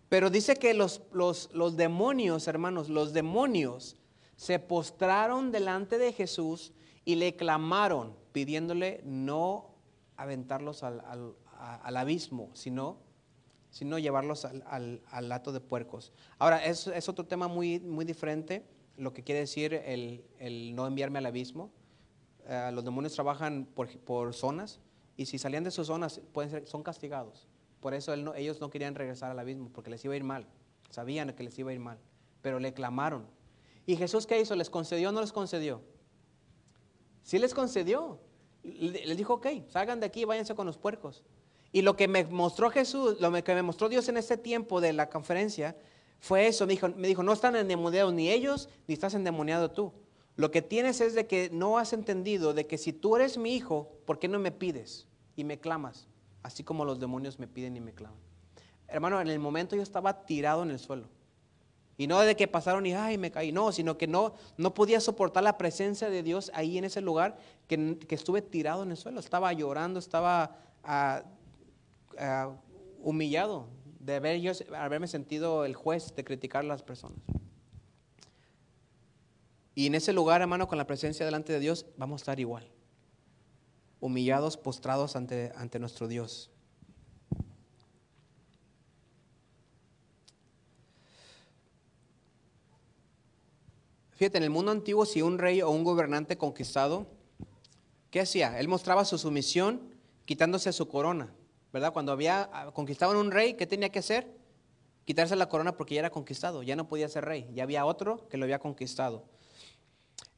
Pero 0.09 0.29
dice 0.29 0.55
que 0.55 0.73
los, 0.73 1.01
los, 1.11 1.49
los 1.53 1.75
demonios, 1.75 2.47
hermanos, 2.47 2.89
los 2.89 3.11
demonios 3.13 3.97
se 4.35 4.59
postraron 4.59 5.51
delante 5.51 5.97
de 5.97 6.13
Jesús 6.13 6.73
y 7.03 7.15
le 7.15 7.35
clamaron, 7.35 8.15
pidiéndole 8.31 9.01
no 9.03 9.76
aventarlos 10.17 10.83
al, 10.83 10.99
al- 11.01 11.35
al 11.59 11.97
abismo, 11.97 12.49
sino, 12.53 12.97
sino 13.71 13.97
llevarlos 13.97 14.45
al, 14.45 15.01
al, 15.09 15.29
lato 15.29 15.51
de 15.51 15.59
puercos. 15.59 16.11
Ahora, 16.37 16.63
es, 16.65 16.87
es 16.87 17.09
otro 17.09 17.25
tema 17.25 17.47
muy, 17.47 17.79
muy 17.79 18.05
diferente, 18.05 18.63
lo 18.97 19.13
que 19.13 19.23
quiere 19.23 19.39
decir 19.41 19.73
el, 19.73 20.23
el 20.39 20.75
no 20.75 20.85
enviarme 20.87 21.19
al 21.19 21.25
abismo. 21.25 21.71
Eh, 22.45 22.69
los 22.73 22.83
demonios 22.85 23.13
trabajan 23.13 23.65
por, 23.75 23.89
por 23.99 24.33
zonas 24.33 24.79
y 25.17 25.25
si 25.25 25.37
salían 25.37 25.63
de 25.63 25.71
sus 25.71 25.87
zonas 25.87 26.21
pueden 26.31 26.49
ser, 26.51 26.67
son 26.67 26.83
castigados. 26.83 27.47
Por 27.79 27.93
eso 27.93 28.13
ellos 28.13 28.59
no 28.61 28.69
querían 28.69 28.95
regresar 28.95 29.31
al 29.31 29.39
abismo, 29.39 29.69
porque 29.73 29.89
les 29.89 30.03
iba 30.05 30.13
a 30.13 30.17
ir 30.17 30.23
mal. 30.23 30.47
Sabían 30.89 31.33
que 31.33 31.43
les 31.43 31.57
iba 31.59 31.69
a 31.71 31.73
ir 31.73 31.79
mal, 31.79 31.99
pero 32.41 32.59
le 32.59 32.73
clamaron. 32.73 33.25
¿Y 33.85 33.95
Jesús 33.97 34.25
qué 34.25 34.39
hizo? 34.39 34.55
¿Les 34.55 34.69
concedió 34.69 35.09
o 35.09 35.11
no 35.11 35.21
les 35.21 35.31
concedió? 35.31 35.81
Sí 37.23 37.39
les 37.39 37.53
concedió. 37.53 38.19
Le- 38.67 39.05
Les 39.05 39.17
dijo, 39.17 39.35
ok, 39.35 39.47
salgan 39.69 39.99
de 39.99 40.05
aquí 40.07 40.25
váyanse 40.25 40.55
con 40.55 40.65
los 40.67 40.77
puercos. 40.77 41.23
Y 41.71 41.81
lo 41.81 41.95
que 41.95 42.07
me 42.07 42.23
mostró 42.25 42.69
Jesús, 42.69 43.19
lo 43.19 43.31
que 43.43 43.53
me 43.55 43.61
mostró 43.63 43.89
Dios 43.89 44.07
en 44.09 44.17
ese 44.17 44.37
tiempo 44.37 44.79
de 44.81 44.93
la 44.93 45.09
conferencia, 45.09 45.75
fue 46.19 46.47
eso. 46.47 46.65
Me 46.65 46.73
dijo, 46.73 46.89
me 46.89 47.07
dijo 47.07 47.23
no 47.23 47.33
están 47.33 47.55
endemoniados 47.55 48.13
ni 48.13 48.29
ellos, 48.29 48.69
ni 48.87 48.93
estás 48.93 49.13
endemoniado 49.13 49.71
tú. 49.71 49.91
Lo 50.35 50.51
que 50.51 50.61
tienes 50.61 51.01
es 51.01 51.13
de 51.15 51.25
que 51.27 51.49
no 51.51 51.77
has 51.77 51.93
entendido 51.93 52.53
de 52.53 52.67
que 52.67 52.77
si 52.77 52.93
tú 52.93 53.15
eres 53.15 53.37
mi 53.37 53.55
hijo, 53.55 53.91
¿por 54.05 54.19
qué 54.19 54.27
no 54.27 54.37
me 54.39 54.51
pides 54.51 55.07
y 55.35 55.43
me 55.43 55.59
clamas? 55.59 56.07
Así 56.43 56.63
como 56.63 56.85
los 56.85 56.99
demonios 56.99 57.39
me 57.39 57.47
piden 57.47 57.75
y 57.75 57.81
me 57.81 57.93
claman. 57.93 58.19
Hermano, 58.87 59.19
en 59.19 59.27
el 59.27 59.39
momento 59.39 59.75
yo 59.75 59.81
estaba 59.81 60.25
tirado 60.25 60.63
en 60.63 60.71
el 60.71 60.79
suelo. 60.79 61.07
Y 61.97 62.05
no 62.05 62.19
de 62.19 62.35
que 62.35 62.47
pasaron 62.47 62.85
y 62.85 62.93
ay, 62.93 63.17
me 63.17 63.31
caí, 63.31 63.51
no, 63.51 63.71
sino 63.71 63.97
que 63.97 64.05
no, 64.05 64.33
no 64.57 64.73
podía 64.75 64.99
soportar 64.99 65.43
la 65.43 65.57
presencia 65.57 66.11
de 66.11 66.21
Dios 66.21 66.51
ahí 66.53 66.77
en 66.77 66.83
ese 66.83 67.01
lugar 67.01 67.39
que, 67.67 67.97
que 67.97 68.13
estuve 68.13 68.43
tirado 68.43 68.83
en 68.83 68.91
el 68.91 68.97
suelo. 68.97 69.19
Estaba 69.19 69.51
llorando, 69.53 69.97
estaba 69.97 70.57
ah, 70.83 71.23
ah, 72.19 72.51
humillado 73.01 73.67
de 73.99 74.15
haber 74.15 74.39
yo, 74.39 74.51
haberme 74.77 75.07
sentido 75.07 75.65
el 75.65 75.75
juez 75.75 76.13
de 76.15 76.23
criticar 76.23 76.63
a 76.63 76.67
las 76.67 76.83
personas. 76.83 77.19
Y 79.73 79.87
en 79.87 79.95
ese 79.95 80.13
lugar, 80.13 80.41
hermano, 80.41 80.67
con 80.67 80.77
la 80.77 80.87
presencia 80.87 81.25
delante 81.25 81.51
de 81.51 81.59
Dios, 81.59 81.85
vamos 81.97 82.21
a 82.21 82.23
estar 82.23 82.39
igual. 82.39 82.67
Humillados, 83.99 84.55
postrados 84.55 85.15
ante, 85.15 85.51
ante 85.55 85.79
nuestro 85.79 86.07
Dios. 86.07 86.51
Fíjate, 94.17 94.39
en 94.39 94.43
el 94.43 94.49
mundo 94.49 94.71
antiguo, 94.71 95.05
si 95.05 95.21
un 95.21 95.37
rey 95.37 95.61
o 95.61 95.69
un 95.69 95.83
gobernante 95.83 96.37
conquistado, 96.37 97.05
¿qué 98.09 98.19
hacía? 98.21 98.59
Él 98.59 98.67
mostraba 98.67 99.05
su 99.05 99.17
sumisión 99.19 99.93
quitándose 100.25 100.73
su 100.73 100.87
corona, 100.87 101.33
¿verdad? 101.71 101.93
Cuando 101.93 102.11
había 102.11 102.49
ah, 102.51 102.71
conquistado 102.73 103.13
a 103.13 103.19
un 103.19 103.31
rey, 103.31 103.53
¿qué 103.53 103.67
tenía 103.67 103.89
que 103.89 103.99
hacer? 103.99 104.27
Quitarse 105.05 105.35
la 105.35 105.47
corona 105.47 105.77
porque 105.77 105.93
ya 105.93 105.99
era 105.99 106.09
conquistado, 106.09 106.63
ya 106.63 106.75
no 106.75 106.87
podía 106.87 107.07
ser 107.09 107.25
rey, 107.25 107.47
ya 107.53 107.61
había 107.63 107.85
otro 107.85 108.27
que 108.27 108.37
lo 108.37 108.45
había 108.45 108.57
conquistado. 108.57 109.23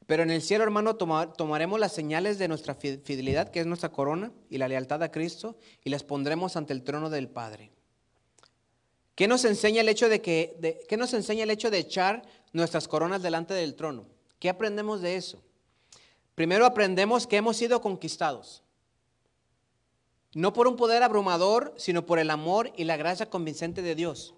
Pero 0.06 0.24
en 0.24 0.30
el 0.30 0.42
cielo, 0.42 0.62
hermano, 0.64 0.96
toma- 0.96 1.32
tomaremos 1.32 1.80
las 1.80 1.92
señales 1.92 2.38
de 2.38 2.48
nuestra 2.48 2.74
fi- 2.74 2.98
fidelidad, 2.98 3.48
que 3.48 3.60
es 3.60 3.66
nuestra 3.66 3.90
corona, 3.92 4.30
y 4.50 4.58
la 4.58 4.68
lealtad 4.68 5.02
a 5.02 5.10
Cristo, 5.10 5.56
y 5.84 5.90
las 5.90 6.04
pondremos 6.04 6.54
ante 6.56 6.74
el 6.74 6.82
trono 6.82 7.08
del 7.08 7.28
Padre. 7.28 7.70
¿Qué 9.14 9.26
nos 9.28 9.44
enseña 9.44 9.80
el 9.80 9.88
hecho 9.88 10.08
de 10.08 10.20
que, 10.20 10.84
qué 10.88 10.96
nos 10.96 11.14
enseña 11.14 11.44
el 11.44 11.50
hecho 11.50 11.70
de 11.70 11.78
echar 11.78 12.22
nuestras 12.52 12.88
coronas 12.88 13.22
delante 13.22 13.54
del 13.54 13.74
trono? 13.74 14.06
¿Qué 14.38 14.48
aprendemos 14.48 15.00
de 15.00 15.16
eso? 15.16 15.42
Primero 16.34 16.66
aprendemos 16.66 17.26
que 17.26 17.36
hemos 17.36 17.56
sido 17.56 17.80
conquistados. 17.80 18.62
No 20.32 20.52
por 20.52 20.68
un 20.68 20.76
poder 20.76 21.02
abrumador, 21.02 21.74
sino 21.76 22.06
por 22.06 22.18
el 22.18 22.30
amor 22.30 22.72
y 22.76 22.84
la 22.84 22.96
gracia 22.96 23.28
convincente 23.28 23.82
de 23.82 23.94
Dios. 23.94 24.34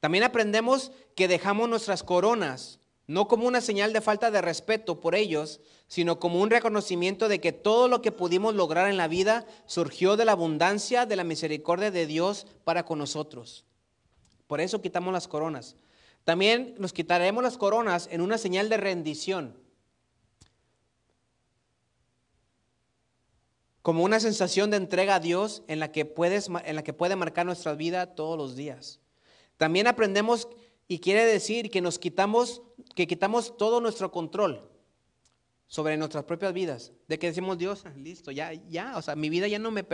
También 0.00 0.24
aprendemos 0.24 0.92
que 1.16 1.28
dejamos 1.28 1.68
nuestras 1.68 2.02
coronas 2.02 2.78
no 3.06 3.28
como 3.28 3.46
una 3.46 3.60
señal 3.60 3.92
de 3.92 4.00
falta 4.00 4.30
de 4.30 4.40
respeto 4.40 5.00
por 5.00 5.14
ellos, 5.14 5.60
sino 5.88 6.18
como 6.18 6.40
un 6.40 6.50
reconocimiento 6.50 7.28
de 7.28 7.40
que 7.40 7.52
todo 7.52 7.88
lo 7.88 8.00
que 8.00 8.12
pudimos 8.12 8.54
lograr 8.54 8.88
en 8.88 8.96
la 8.96 9.08
vida 9.08 9.46
surgió 9.66 10.16
de 10.16 10.24
la 10.24 10.32
abundancia 10.32 11.04
de 11.04 11.16
la 11.16 11.24
misericordia 11.24 11.90
de 11.90 12.06
Dios 12.06 12.46
para 12.64 12.84
con 12.84 12.98
nosotros. 12.98 13.64
Por 14.46 14.60
eso 14.60 14.80
quitamos 14.80 15.12
las 15.12 15.28
coronas. 15.28 15.76
También 16.24 16.74
nos 16.78 16.92
quitaremos 16.92 17.42
las 17.42 17.58
coronas 17.58 18.08
en 18.10 18.22
una 18.22 18.38
señal 18.38 18.68
de 18.70 18.78
rendición, 18.78 19.56
como 23.82 24.02
una 24.02 24.18
sensación 24.18 24.70
de 24.70 24.78
entrega 24.78 25.16
a 25.16 25.20
Dios 25.20 25.62
en 25.68 25.78
la 25.78 25.92
que, 25.92 26.06
puedes, 26.06 26.48
en 26.64 26.76
la 26.76 26.82
que 26.82 26.94
puede 26.94 27.16
marcar 27.16 27.44
nuestra 27.44 27.74
vida 27.74 28.14
todos 28.14 28.38
los 28.38 28.56
días. 28.56 29.00
También 29.58 29.86
aprendemos 29.86 30.48
y 30.88 31.00
quiere 31.00 31.26
decir 31.26 31.70
que 31.70 31.82
nos 31.82 31.98
quitamos, 31.98 32.62
que 32.94 33.06
quitamos 33.06 33.58
todo 33.58 33.82
nuestro 33.82 34.10
control 34.10 34.70
sobre 35.66 35.98
nuestras 35.98 36.24
propias 36.24 36.54
vidas, 36.54 36.92
de 37.08 37.18
que 37.18 37.26
decimos 37.26 37.58
Dios, 37.58 37.84
listo, 37.96 38.30
ya, 38.30 38.54
ya, 38.54 38.96
o 38.96 39.02
sea, 39.02 39.14
mi 39.16 39.28
vida 39.28 39.46
ya 39.48 39.58
no 39.58 39.70
me, 39.70 39.84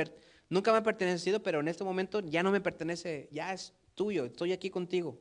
nunca 0.49 0.71
me 0.71 0.79
ha 0.79 0.83
pertenecido, 0.85 1.43
pero 1.43 1.59
en 1.59 1.67
este 1.67 1.83
momento 1.83 2.21
ya 2.21 2.45
no 2.45 2.53
me 2.53 2.61
pertenece, 2.61 3.29
ya 3.33 3.53
es 3.53 3.73
tuyo, 3.97 4.25
estoy 4.25 4.53
aquí 4.53 4.71
contigo. 4.71 5.19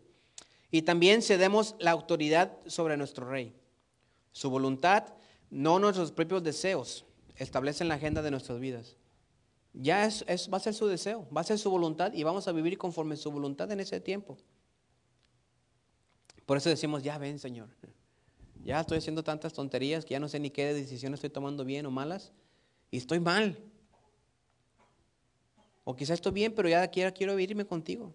Y 0.72 0.84
también 0.84 1.22
cedemos 1.22 1.76
la 1.80 1.92
autoridad 1.92 2.58
sobre 2.68 2.98
nuestro 2.98 3.30
rey. 3.30 3.56
Su 4.32 4.50
voluntad, 4.50 5.06
no 5.50 5.80
nuestros 5.80 6.12
propios 6.12 6.44
deseos, 6.44 7.06
establecen 7.36 7.88
la 7.88 7.96
agenda 7.96 8.22
de 8.22 8.32
nuestras 8.32 8.60
vidas. 8.60 8.96
Ya 9.74 10.06
es, 10.06 10.24
va 10.52 10.58
a 10.58 10.62
ser 10.62 10.74
su 10.74 10.88
deseo, 10.88 11.28
va 11.36 11.42
a 11.42 11.44
ser 11.44 11.58
su 11.58 11.70
voluntad 11.70 12.14
y 12.14 12.24
vamos 12.24 12.48
a 12.48 12.52
vivir 12.52 12.78
conforme 12.78 13.16
su 13.16 13.32
voluntad 13.32 13.72
en 13.72 13.80
ese 13.80 14.00
tiempo. 14.00 14.38
Por 16.46 16.58
eso 16.58 16.70
decimos, 16.70 17.04
ya 17.04 17.18
ven, 17.18 17.40
Señor. 17.40 17.70
Ya 18.64 18.80
estoy 18.82 18.98
haciendo 18.98 19.24
tantas 19.24 19.54
tonterías 19.54 20.04
que 20.04 20.12
ya 20.12 20.20
no 20.20 20.28
sé 20.28 20.40
ni 20.40 20.50
qué 20.50 20.74
decisiones 20.74 21.18
estoy 21.18 21.30
tomando 21.30 21.64
bien 21.64 21.86
o 21.86 21.92
malas. 21.92 22.32
Y 22.92 22.98
estoy 22.98 23.20
mal. 23.20 23.58
O 25.84 25.96
quizás 25.96 26.16
estoy 26.16 26.32
bien, 26.32 26.54
pero 26.54 26.68
ya 26.68 26.88
quiero, 26.88 27.14
quiero 27.14 27.36
vivirme 27.36 27.66
contigo. 27.66 28.14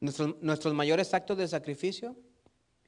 Nuestros, 0.00 0.40
nuestros 0.42 0.74
mayores 0.74 1.12
actos 1.14 1.36
de 1.36 1.46
sacrificio 1.46 2.16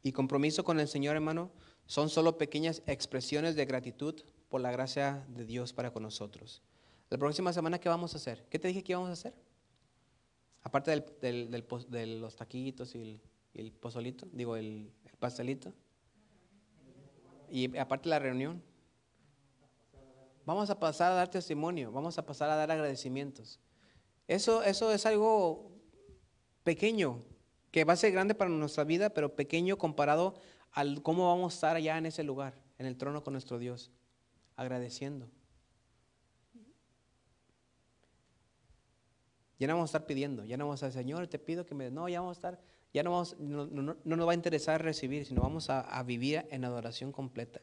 y 0.03 0.13
compromiso 0.13 0.65
con 0.65 0.81
el 0.81 0.89
Señor, 0.89 1.15
hermano, 1.17 1.51
son 1.87 2.09
solo 2.09 2.39
pequeñas 2.39 2.83
expresiones 2.87 3.55
de 3.55 3.67
gratitud 3.67 4.15
por 4.49 4.61
la 4.61 4.71
gracia 4.73 5.25
de 5.29 5.45
Dios 5.45 5.73
para 5.73 5.93
con 5.93 6.03
nosotros. 6.03 6.63
La 7.11 7.19
próxima 7.19 7.53
semana, 7.53 7.79
¿qué 7.79 7.89
vamos 7.89 8.15
a 8.15 8.17
hacer? 8.17 8.47
¿Qué 8.49 8.59
te 8.59 8.69
dije 8.69 8.83
que 8.83 8.93
íbamos 8.93 9.11
a 9.11 9.13
hacer? 9.13 9.35
Aparte 10.63 10.91
del, 10.91 11.05
del- 11.21 11.51
del 11.51 11.91
de 11.91 12.07
los 12.07 12.37
taquitos 12.37 12.95
y 12.95 13.03
el, 13.03 13.21
el 13.55 13.73
pozolito, 13.73 14.27
digo, 14.33 14.57
el, 14.57 14.91
el 15.05 15.17
pastelito. 15.19 15.73
Y 17.51 17.77
aparte 17.77 18.09
la 18.09 18.19
reunión. 18.19 18.63
Vamos 20.47 20.71
a 20.71 20.81
pasar 20.81 21.13
a 21.13 21.15
dar 21.17 21.29
testimonio, 21.31 21.93
vamos 21.93 22.17
a 22.19 22.25
pasar 22.25 22.49
a 22.51 22.57
dar 22.57 22.71
agradecimientos. 22.71 23.61
Eso, 24.27 24.63
eso 24.63 24.93
es 24.93 25.05
algo 25.07 25.72
pequeño, 26.65 27.23
que 27.71 27.85
va 27.85 27.95
a 27.95 27.97
ser 27.97 28.13
grande 28.13 28.35
para 28.35 28.51
nuestra 28.51 28.85
vida, 28.85 29.11
pero 29.11 29.35
pequeño 29.35 29.79
comparado 29.79 30.35
al 30.73 31.03
cómo 31.03 31.29
vamos 31.29 31.53
a 31.53 31.57
estar 31.57 31.77
allá 31.77 31.99
en 31.99 32.07
ese 32.07 32.23
lugar, 32.23 32.55
en 32.79 32.87
el 32.87 32.97
trono 32.97 33.23
con 33.23 33.33
nuestro 33.33 33.59
Dios, 33.59 33.91
agradeciendo. 34.57 35.29
Ya 39.59 39.69
no 39.69 39.75
vamos 39.75 39.91
a 39.91 39.97
estar 39.97 40.07
pidiendo, 40.07 40.45
ya 40.45 40.57
no 40.57 40.67
vamos 40.67 40.83
a 40.83 40.87
decir, 40.87 41.03
Señor, 41.03 41.27
te 41.29 41.39
pido 41.39 41.65
que 41.65 41.75
me... 41.75 41.91
No, 41.91 42.09
ya 42.09 42.21
vamos 42.21 42.37
a 42.37 42.39
estar, 42.39 42.61
ya 42.93 43.03
no, 43.05 43.13
vamos, 43.13 43.37
no, 43.39 43.67
no- 43.67 43.83
no- 43.83 43.97
no 44.03 44.17
nos 44.17 44.27
va 44.27 44.33
a 44.33 44.35
interesar 44.35 44.83
recibir, 44.83 45.25
sino 45.25 45.41
vamos 45.43 45.71
a, 45.71 45.81
a 45.83 46.03
vivir 46.03 46.45
en 46.51 46.65
adoración 46.65 47.13
completa. 47.13 47.61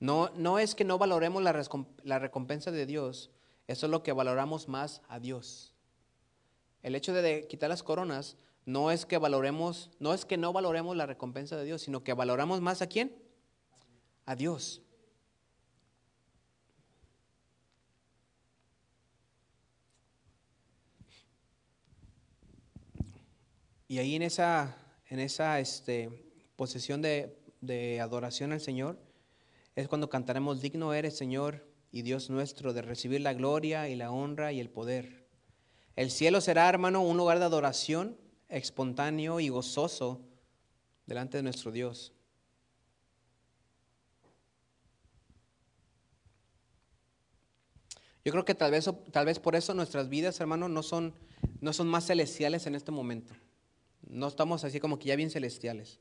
No, 0.00 0.30
no 0.30 0.58
es 0.58 0.74
que 0.74 0.84
no 0.84 0.98
valoremos 0.98 1.42
la, 1.42 1.62
la 2.02 2.18
recompensa 2.18 2.72
de 2.72 2.86
Dios, 2.86 3.30
eso 3.68 3.86
es 3.86 3.90
lo 3.90 4.02
que 4.02 4.12
valoramos 4.12 4.66
más 4.68 5.02
a 5.08 5.20
Dios. 5.20 5.74
El 6.82 6.94
hecho 6.94 7.12
de, 7.12 7.46
quitar 7.46 7.68
las 7.68 7.82
coronas 7.82 8.36
no 8.64 8.90
es 8.90 9.04
que 9.04 9.18
valoremos, 9.18 9.90
no 9.98 10.14
es 10.14 10.24
que 10.24 10.36
no 10.36 10.52
valoremos 10.52 10.96
la 10.96 11.06
recompensa 11.06 11.56
de 11.56 11.64
Dios, 11.64 11.82
sino 11.82 12.02
que 12.04 12.14
valoramos 12.14 12.60
más 12.60 12.82
a 12.82 12.86
quién? 12.86 13.14
A 14.26 14.36
Dios. 14.36 14.82
Y 23.88 23.98
ahí 23.98 24.14
en 24.14 24.22
esa, 24.22 24.76
en 25.08 25.18
esa 25.18 25.58
este, 25.58 26.32
posesión 26.54 27.02
de, 27.02 27.36
de 27.60 28.00
adoración 28.00 28.52
al 28.52 28.60
Señor, 28.60 28.98
es 29.74 29.88
cuando 29.88 30.08
cantaremos, 30.08 30.60
digno 30.60 30.94
eres 30.94 31.16
Señor 31.16 31.66
y 31.90 32.02
Dios 32.02 32.30
nuestro, 32.30 32.72
de 32.72 32.82
recibir 32.82 33.20
la 33.20 33.34
gloria 33.34 33.88
y 33.88 33.96
la 33.96 34.12
honra 34.12 34.52
y 34.52 34.60
el 34.60 34.70
poder. 34.70 35.19
El 35.96 36.10
cielo 36.10 36.40
será, 36.40 36.68
hermano, 36.68 37.02
un 37.02 37.16
lugar 37.16 37.38
de 37.38 37.44
adoración 37.44 38.16
espontáneo 38.48 39.40
y 39.40 39.48
gozoso 39.48 40.20
delante 41.06 41.36
de 41.36 41.42
nuestro 41.42 41.72
Dios. 41.72 42.12
Yo 48.24 48.32
creo 48.32 48.44
que 48.44 48.54
tal 48.54 48.70
vez, 48.70 48.88
tal 49.12 49.26
vez 49.26 49.38
por 49.38 49.56
eso 49.56 49.72
nuestras 49.74 50.08
vidas, 50.08 50.40
hermano, 50.40 50.68
no 50.68 50.82
son, 50.82 51.14
no 51.60 51.72
son 51.72 51.88
más 51.88 52.06
celestiales 52.06 52.66
en 52.66 52.74
este 52.74 52.92
momento. 52.92 53.34
No 54.02 54.28
estamos 54.28 54.64
así 54.64 54.78
como 54.78 54.98
que 54.98 55.08
ya 55.08 55.16
bien 55.16 55.30
celestiales, 55.30 56.00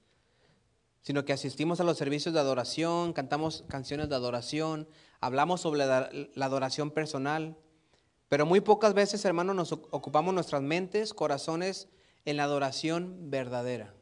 sino 1.02 1.24
que 1.24 1.34
asistimos 1.34 1.80
a 1.80 1.84
los 1.84 1.98
servicios 1.98 2.34
de 2.34 2.40
adoración, 2.42 3.14
cantamos 3.14 3.64
canciones 3.68 4.10
de 4.10 4.16
adoración, 4.16 4.88
hablamos 5.22 5.62
sobre 5.62 5.80
la, 5.80 6.10
la 6.12 6.46
adoración 6.46 6.92
personal, 6.92 7.58
pero 8.30 8.46
muy 8.46 8.62
pocas 8.62 8.94
veces, 8.94 9.26
hermano, 9.26 9.54
nos 9.54 9.72
ocupamos 9.74 10.34
nuestras 10.34 10.62
mentes, 10.62 11.14
corazones 11.14 11.90
en 12.26 12.38
la 12.38 12.44
adoración 12.44 13.30
verdadera. 13.30 13.94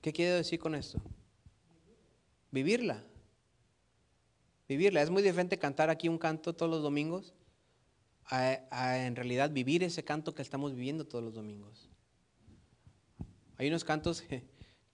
¿Qué 0.00 0.12
quiere 0.12 0.32
decir 0.32 0.58
con 0.58 0.74
esto? 0.74 1.00
Vivirla 2.50 3.04
vivirla. 4.68 5.02
Es 5.02 5.10
muy 5.10 5.22
diferente 5.22 5.58
cantar 5.58 5.90
aquí 5.90 6.08
un 6.08 6.18
canto 6.18 6.54
todos 6.54 6.70
los 6.70 6.82
domingos 6.82 7.34
a, 8.28 9.06
en 9.06 9.14
realidad 9.14 9.50
vivir 9.50 9.84
ese 9.84 10.02
canto 10.02 10.34
que 10.34 10.42
estamos 10.42 10.74
viviendo 10.74 11.06
todos 11.06 11.24
los 11.24 11.34
domingos. 11.34 11.88
Hay 13.56 13.68
unos 13.68 13.84
cantos 13.84 14.22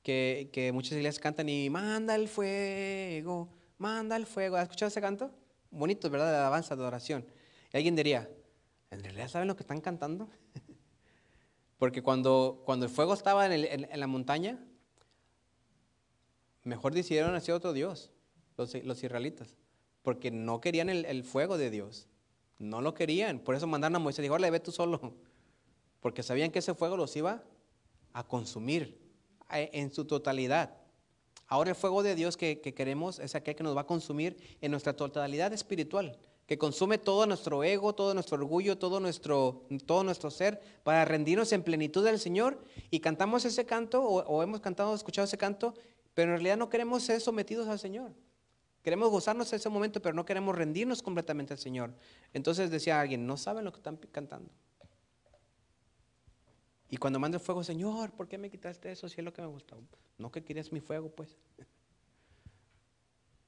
que, 0.02 0.50
que, 0.52 0.70
muchas 0.72 0.92
iglesias 0.92 1.18
cantan 1.18 1.48
y 1.48 1.70
manda 1.70 2.14
el 2.14 2.28
fuego, 2.28 3.48
manda 3.78 4.16
el 4.16 4.26
fuego. 4.26 4.56
¿Has 4.56 4.64
escuchado 4.64 4.88
ese 4.88 5.00
canto? 5.00 5.30
Bonito, 5.72 6.08
¿verdad? 6.08 6.30
De 6.30 6.36
alabanza, 6.36 6.76
de 6.76 6.84
oración. 6.84 7.26
Y 7.72 7.76
alguien 7.76 7.96
diría, 7.96 8.30
¿en 8.92 9.02
realidad 9.02 9.28
saben 9.28 9.48
lo 9.48 9.56
que 9.56 9.64
están 9.64 9.80
cantando? 9.80 10.28
Porque 11.78 12.00
cuando, 12.00 12.62
cuando 12.64 12.86
el 12.86 12.92
fuego 12.92 13.12
estaba 13.12 13.52
en, 13.52 14.00
la 14.00 14.06
montaña, 14.06 14.64
mejor 16.62 16.94
decidieron 16.94 17.34
hacer 17.34 17.54
otro 17.56 17.72
Dios, 17.72 18.12
los, 18.56 18.72
los 18.84 19.02
israelitas 19.02 19.56
porque 20.02 20.30
no 20.30 20.60
querían 20.60 20.90
el, 20.90 21.24
fuego 21.24 21.56
de 21.56 21.70
Dios. 21.70 22.08
No 22.58 22.80
lo 22.80 22.94
querían. 22.94 23.38
Por 23.38 23.54
eso 23.54 23.66
mandaron 23.66 23.96
a 23.96 23.98
Moisés. 24.00 24.22
Dijo, 24.22 24.36
le 24.38 24.50
ve 24.50 24.60
tú 24.60 24.72
solo. 24.72 25.14
Porque 26.00 26.22
sabían 26.22 26.50
que 26.50 26.58
ese 26.58 26.74
fuego 26.74 26.96
los 26.96 27.14
iba 27.16 27.42
a 28.12 28.26
consumir 28.26 29.00
en 29.48 29.92
su 29.92 30.04
totalidad. 30.04 30.76
Ahora 31.46 31.70
el 31.70 31.76
fuego 31.76 32.02
de 32.02 32.14
Dios 32.14 32.36
que, 32.36 32.60
queremos 32.60 33.18
es 33.18 33.34
aquel 33.34 33.54
que 33.54 33.62
nos 33.62 33.76
va 33.76 33.82
a 33.82 33.86
consumir 33.86 34.36
en 34.60 34.70
nuestra 34.70 34.94
totalidad 34.94 35.52
espiritual, 35.52 36.18
que 36.46 36.58
consume 36.58 36.98
todo 36.98 37.26
nuestro 37.26 37.62
ego, 37.64 37.94
todo 37.94 38.14
nuestro 38.14 38.36
orgullo, 38.36 38.78
todo 38.78 39.00
nuestro, 39.00 39.62
todo 39.86 40.04
nuestro 40.04 40.30
ser, 40.30 40.60
para 40.82 41.04
rendirnos 41.04 41.52
en 41.52 41.62
plenitud 41.62 42.04
del 42.04 42.18
Señor. 42.18 42.62
Y 42.90 43.00
cantamos 43.00 43.44
ese 43.44 43.66
canto, 43.66 44.02
o, 44.02 44.42
hemos 44.42 44.60
cantado, 44.60 44.94
escuchado 44.94 45.26
ese 45.26 45.38
canto, 45.38 45.74
pero 46.14 46.30
en 46.30 46.38
realidad 46.38 46.56
no 46.56 46.68
queremos 46.68 47.02
ser 47.02 47.20
sometidos 47.20 47.68
al 47.68 47.78
Señor. 47.78 48.12
Queremos 48.82 49.10
gozarnos 49.10 49.52
en 49.52 49.58
ese 49.58 49.68
momento, 49.68 50.02
pero 50.02 50.14
no 50.14 50.24
queremos 50.24 50.56
rendirnos 50.56 51.02
completamente 51.02 51.52
al 51.52 51.58
Señor. 51.58 51.94
Entonces 52.32 52.70
decía 52.70 53.00
alguien, 53.00 53.26
no 53.26 53.36
saben 53.36 53.64
lo 53.64 53.72
que 53.72 53.78
están 53.78 53.96
cantando. 54.10 54.50
Y 56.92 56.98
cuando 56.98 57.18
manda 57.18 57.38
el 57.38 57.42
fuego, 57.42 57.64
Señor, 57.64 58.10
¿por 58.12 58.28
qué 58.28 58.36
me 58.36 58.50
quitaste 58.50 58.92
eso 58.92 59.08
si 59.08 59.18
es 59.18 59.24
lo 59.24 59.32
que 59.32 59.40
me 59.40 59.48
gustaba? 59.48 59.80
No 60.18 60.30
que 60.30 60.44
querías 60.44 60.70
mi 60.72 60.80
fuego, 60.80 61.08
pues. 61.08 61.38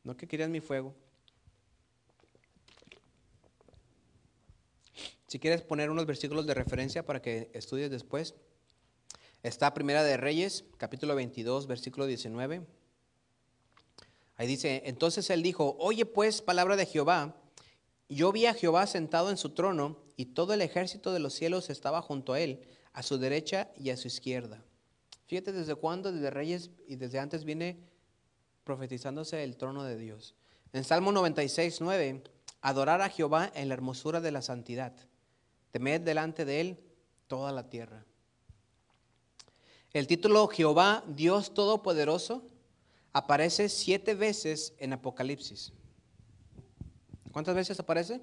No 0.03 0.17
que 0.17 0.27
querías 0.27 0.49
mi 0.49 0.61
fuego. 0.61 0.95
Si 5.27 5.39
quieres 5.39 5.61
poner 5.61 5.91
unos 5.91 6.07
versículos 6.07 6.47
de 6.47 6.55
referencia 6.55 7.05
para 7.05 7.21
que 7.21 7.51
estudies 7.53 7.91
después, 7.91 8.35
está 9.43 9.75
Primera 9.75 10.03
de 10.03 10.17
Reyes, 10.17 10.65
capítulo 10.79 11.15
22, 11.15 11.67
versículo 11.67 12.07
19. 12.07 12.67
Ahí 14.37 14.47
dice, 14.47 14.85
entonces 14.87 15.29
él 15.29 15.43
dijo, 15.43 15.77
oye 15.79 16.07
pues 16.07 16.41
palabra 16.41 16.77
de 16.77 16.87
Jehová, 16.87 17.37
yo 18.09 18.33
vi 18.33 18.47
a 18.47 18.55
Jehová 18.55 18.87
sentado 18.87 19.29
en 19.29 19.37
su 19.37 19.51
trono 19.51 19.99
y 20.17 20.27
todo 20.27 20.55
el 20.55 20.63
ejército 20.63 21.13
de 21.13 21.21
los 21.21 21.35
cielos 21.35 21.69
estaba 21.69 22.01
junto 22.01 22.33
a 22.33 22.41
él, 22.41 22.67
a 22.95 23.03
su 23.03 23.19
derecha 23.19 23.71
y 23.77 23.91
a 23.91 23.97
su 23.97 24.09
izquierda. 24.09 24.65
Fíjate 25.27 25.53
desde 25.53 25.75
cuándo, 25.75 26.13
desde 26.13 26.31
Reyes 26.31 26.71
y 26.87 26.97
desde 26.97 27.19
antes 27.19 27.45
viene 27.45 27.79
profetizándose 28.63 29.45
el 29.45 29.57
trono 29.57 29.83
de 29.85 29.99
Dios. 29.99 30.35
En 30.73 30.85
Salmo 30.85 31.13
96, 31.13 31.81
9, 31.81 32.23
adorar 32.63 33.03
a 33.03 33.11
Jehová 33.11 33.53
en 33.55 33.69
la 33.69 33.75
hermosura 33.75 34.21
de 34.21 34.33
la 34.33 34.43
santidad. 34.43 34.93
Temed 35.71 36.01
delante 36.01 36.45
de 36.45 36.61
él 36.61 36.79
toda 37.27 37.53
la 37.53 37.69
tierra. 37.69 38.05
El 39.93 40.07
título 40.07 40.49
Jehová, 40.49 41.05
Dios 41.07 41.53
Todopoderoso, 41.53 42.49
aparece 43.13 43.69
siete 43.69 44.15
veces 44.15 44.75
en 44.79 44.93
Apocalipsis. 44.93 45.73
¿Cuántas 47.33 47.55
veces 47.55 47.79
aparece? 47.79 48.21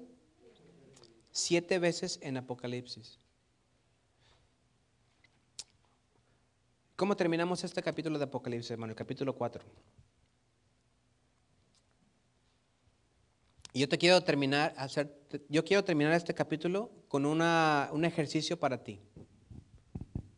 Siete 1.30 1.78
veces 1.78 2.18
en 2.22 2.36
Apocalipsis. 2.36 3.21
¿Cómo 6.96 7.16
terminamos 7.16 7.64
este 7.64 7.82
capítulo 7.82 8.18
de 8.18 8.24
Apocalipsis, 8.24 8.70
hermano? 8.70 8.92
El 8.92 8.96
capítulo 8.96 9.34
4. 9.34 9.64
Y 13.74 13.80
yo 13.80 13.88
te 13.88 13.96
quiero 13.98 14.20
terminar, 14.22 14.74
hacer, 14.76 15.12
yo 15.48 15.64
quiero 15.64 15.82
terminar 15.82 16.12
este 16.12 16.34
capítulo 16.34 16.90
con 17.08 17.24
una, 17.24 17.88
un 17.92 18.04
ejercicio 18.04 18.58
para 18.58 18.84
ti. 18.84 19.00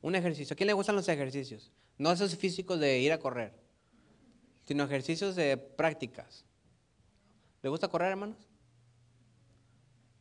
Un 0.01 0.15
ejercicio. 0.15 0.55
¿A 0.55 0.57
quién 0.57 0.69
le 0.69 0.73
gustan 0.73 0.95
los 0.95 1.09
ejercicios? 1.09 1.73
No 1.99 2.13
esos 2.13 2.37
físicos 2.37 2.79
de 2.79 3.01
ir 3.01 3.13
a 3.13 3.19
correr 3.19 3.65
sino 4.65 4.85
ejercicios 4.85 5.37
de 5.37 5.57
prácticas. 5.57 6.45
¿Le 7.63 7.69
gusta 7.69 7.89
correr, 7.89 8.11
hermanos? 8.11 8.39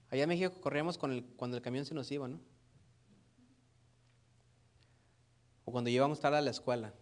Allá 0.09 0.23
en 0.23 0.29
México 0.29 0.61
corríamos 0.61 0.97
con 0.97 1.11
el, 1.11 1.25
cuando 1.35 1.57
el 1.57 1.63
camión 1.63 1.85
se 1.85 1.95
nos 1.95 2.11
iba, 2.11 2.27
¿no? 2.27 2.39
O 5.65 5.71
cuando 5.71 5.89
llevamos 5.89 6.19
tarde 6.19 6.37
a 6.37 6.41
la 6.41 6.51
escuela. 6.51 6.93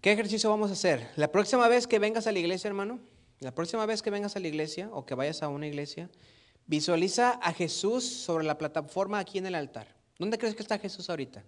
¿Qué 0.00 0.12
ejercicio 0.12 0.48
vamos 0.48 0.70
a 0.70 0.74
hacer? 0.74 1.10
La 1.16 1.32
próxima 1.32 1.66
vez 1.68 1.86
que 1.86 1.98
vengas 1.98 2.26
a 2.26 2.32
la 2.32 2.38
iglesia, 2.38 2.68
hermano, 2.68 3.00
la 3.40 3.54
próxima 3.54 3.84
vez 3.86 4.02
que 4.02 4.10
vengas 4.10 4.36
a 4.36 4.40
la 4.40 4.48
iglesia 4.48 4.88
o 4.92 5.04
que 5.04 5.14
vayas 5.14 5.42
a 5.42 5.48
una 5.48 5.66
iglesia, 5.66 6.08
visualiza 6.66 7.32
a 7.32 7.52
Jesús 7.52 8.04
sobre 8.04 8.44
la 8.44 8.58
plataforma 8.58 9.18
aquí 9.18 9.38
en 9.38 9.46
el 9.46 9.54
altar. 9.54 9.96
¿Dónde 10.18 10.38
crees 10.38 10.54
que 10.54 10.62
está 10.62 10.78
Jesús 10.78 11.10
ahorita? 11.10 11.44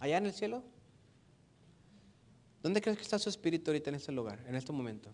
¿Allá 0.00 0.18
en 0.18 0.26
el 0.26 0.32
cielo? 0.32 0.62
¿Dónde 2.62 2.80
crees 2.80 2.96
que 2.96 3.02
está 3.02 3.18
su 3.18 3.28
espíritu 3.28 3.70
ahorita 3.70 3.90
en 3.90 3.96
este 3.96 4.12
lugar, 4.12 4.42
en 4.46 4.54
este 4.54 4.72
momento? 4.72 5.10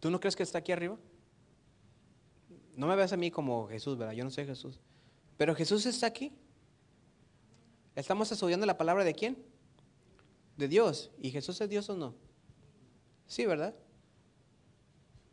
¿Tú 0.00 0.10
no 0.10 0.20
crees 0.20 0.36
que 0.36 0.42
está 0.42 0.58
aquí 0.58 0.72
arriba? 0.72 0.96
No 2.74 2.86
me 2.86 2.96
veas 2.96 3.12
a 3.12 3.16
mí 3.16 3.30
como 3.30 3.66
Jesús, 3.68 3.98
¿verdad? 3.98 4.14
Yo 4.14 4.24
no 4.24 4.30
soy 4.30 4.46
Jesús. 4.46 4.80
Pero 5.38 5.54
Jesús 5.54 5.86
está 5.86 6.06
aquí. 6.06 6.32
Estamos 7.96 8.30
estudiando 8.30 8.66
la 8.66 8.76
palabra 8.76 9.04
de 9.04 9.14
quién? 9.14 9.38
De 10.58 10.68
Dios. 10.68 11.10
¿Y 11.18 11.30
Jesús 11.30 11.58
es 11.62 11.68
Dios 11.70 11.88
o 11.88 11.96
no? 11.96 12.14
Sí, 13.26 13.46
¿verdad? 13.46 13.74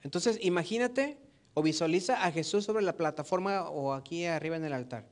Entonces, 0.04 0.38
imagínate 0.41 1.18
o 1.56 1.63
visualiza 1.63 2.24
a 2.24 2.32
Jesús 2.32 2.63
sobre 2.63 2.84
la 2.84 2.96
plataforma 2.96 3.70
o 3.70 3.94
aquí 3.94 4.26
arriba 4.26 4.56
en 4.56 4.65
el 4.65 4.74
altar. 4.74 5.06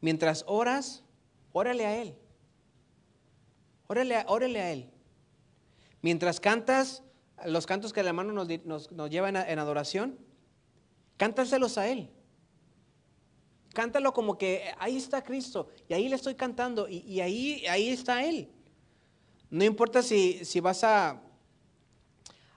Mientras 0.00 0.44
oras, 0.46 1.02
órale 1.52 1.86
a 1.86 2.00
Él. 2.00 2.14
Órale, 3.86 4.60
a 4.60 4.72
Él. 4.72 4.90
Mientras 6.02 6.40
cantas 6.40 7.02
los 7.46 7.66
cantos 7.66 7.92
que 7.92 8.00
el 8.00 8.06
hermano 8.06 8.32
nos, 8.32 8.48
nos, 8.90 9.10
lleva 9.10 9.28
en, 9.28 9.58
adoración, 9.58 10.18
cántaselos 11.16 11.78
a 11.78 11.88
Él. 11.88 12.10
Cántalo 13.74 14.14
como 14.14 14.38
que 14.38 14.72
ahí 14.78 14.96
está 14.96 15.22
Cristo 15.22 15.68
y 15.88 15.92
ahí 15.92 16.08
le 16.08 16.16
estoy 16.16 16.34
cantando 16.34 16.88
y, 16.88 17.20
ahí, 17.20 17.66
ahí 17.66 17.90
está 17.90 18.24
Él. 18.24 18.48
No 19.50 19.64
importa 19.64 20.02
si, 20.02 20.44
si 20.44 20.60
vas 20.60 20.82
a, 20.84 21.20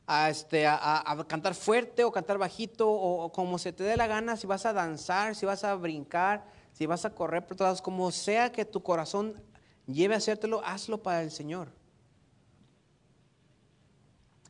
a, 0.06 0.30
este, 0.30 0.66
a, 0.66 1.26
cantar 1.28 1.54
fuerte 1.54 2.06
o 2.06 2.12
cantar 2.12 2.38
bajito 2.38 2.90
o, 2.90 3.30
como 3.32 3.58
se 3.60 3.74
te 3.74 3.84
dé 3.84 3.98
la 3.98 4.08
gana, 4.08 4.38
si 4.38 4.48
vas 4.48 4.66
a 4.66 4.72
danzar, 4.72 5.36
si 5.36 5.46
vas 5.46 5.66
a 5.66 5.76
brincar, 5.76 6.46
si 6.72 6.86
vas 6.86 7.04
a 7.04 7.14
correr 7.14 7.46
por 7.46 7.58
todos 7.58 7.82
como 7.82 8.10
sea 8.12 8.52
que 8.52 8.64
tu 8.64 8.82
corazón 8.82 9.42
lleve 9.86 10.14
a 10.14 10.18
hacértelo, 10.18 10.62
hazlo 10.64 11.04
para 11.04 11.24
el 11.24 11.32
Señor. 11.32 11.74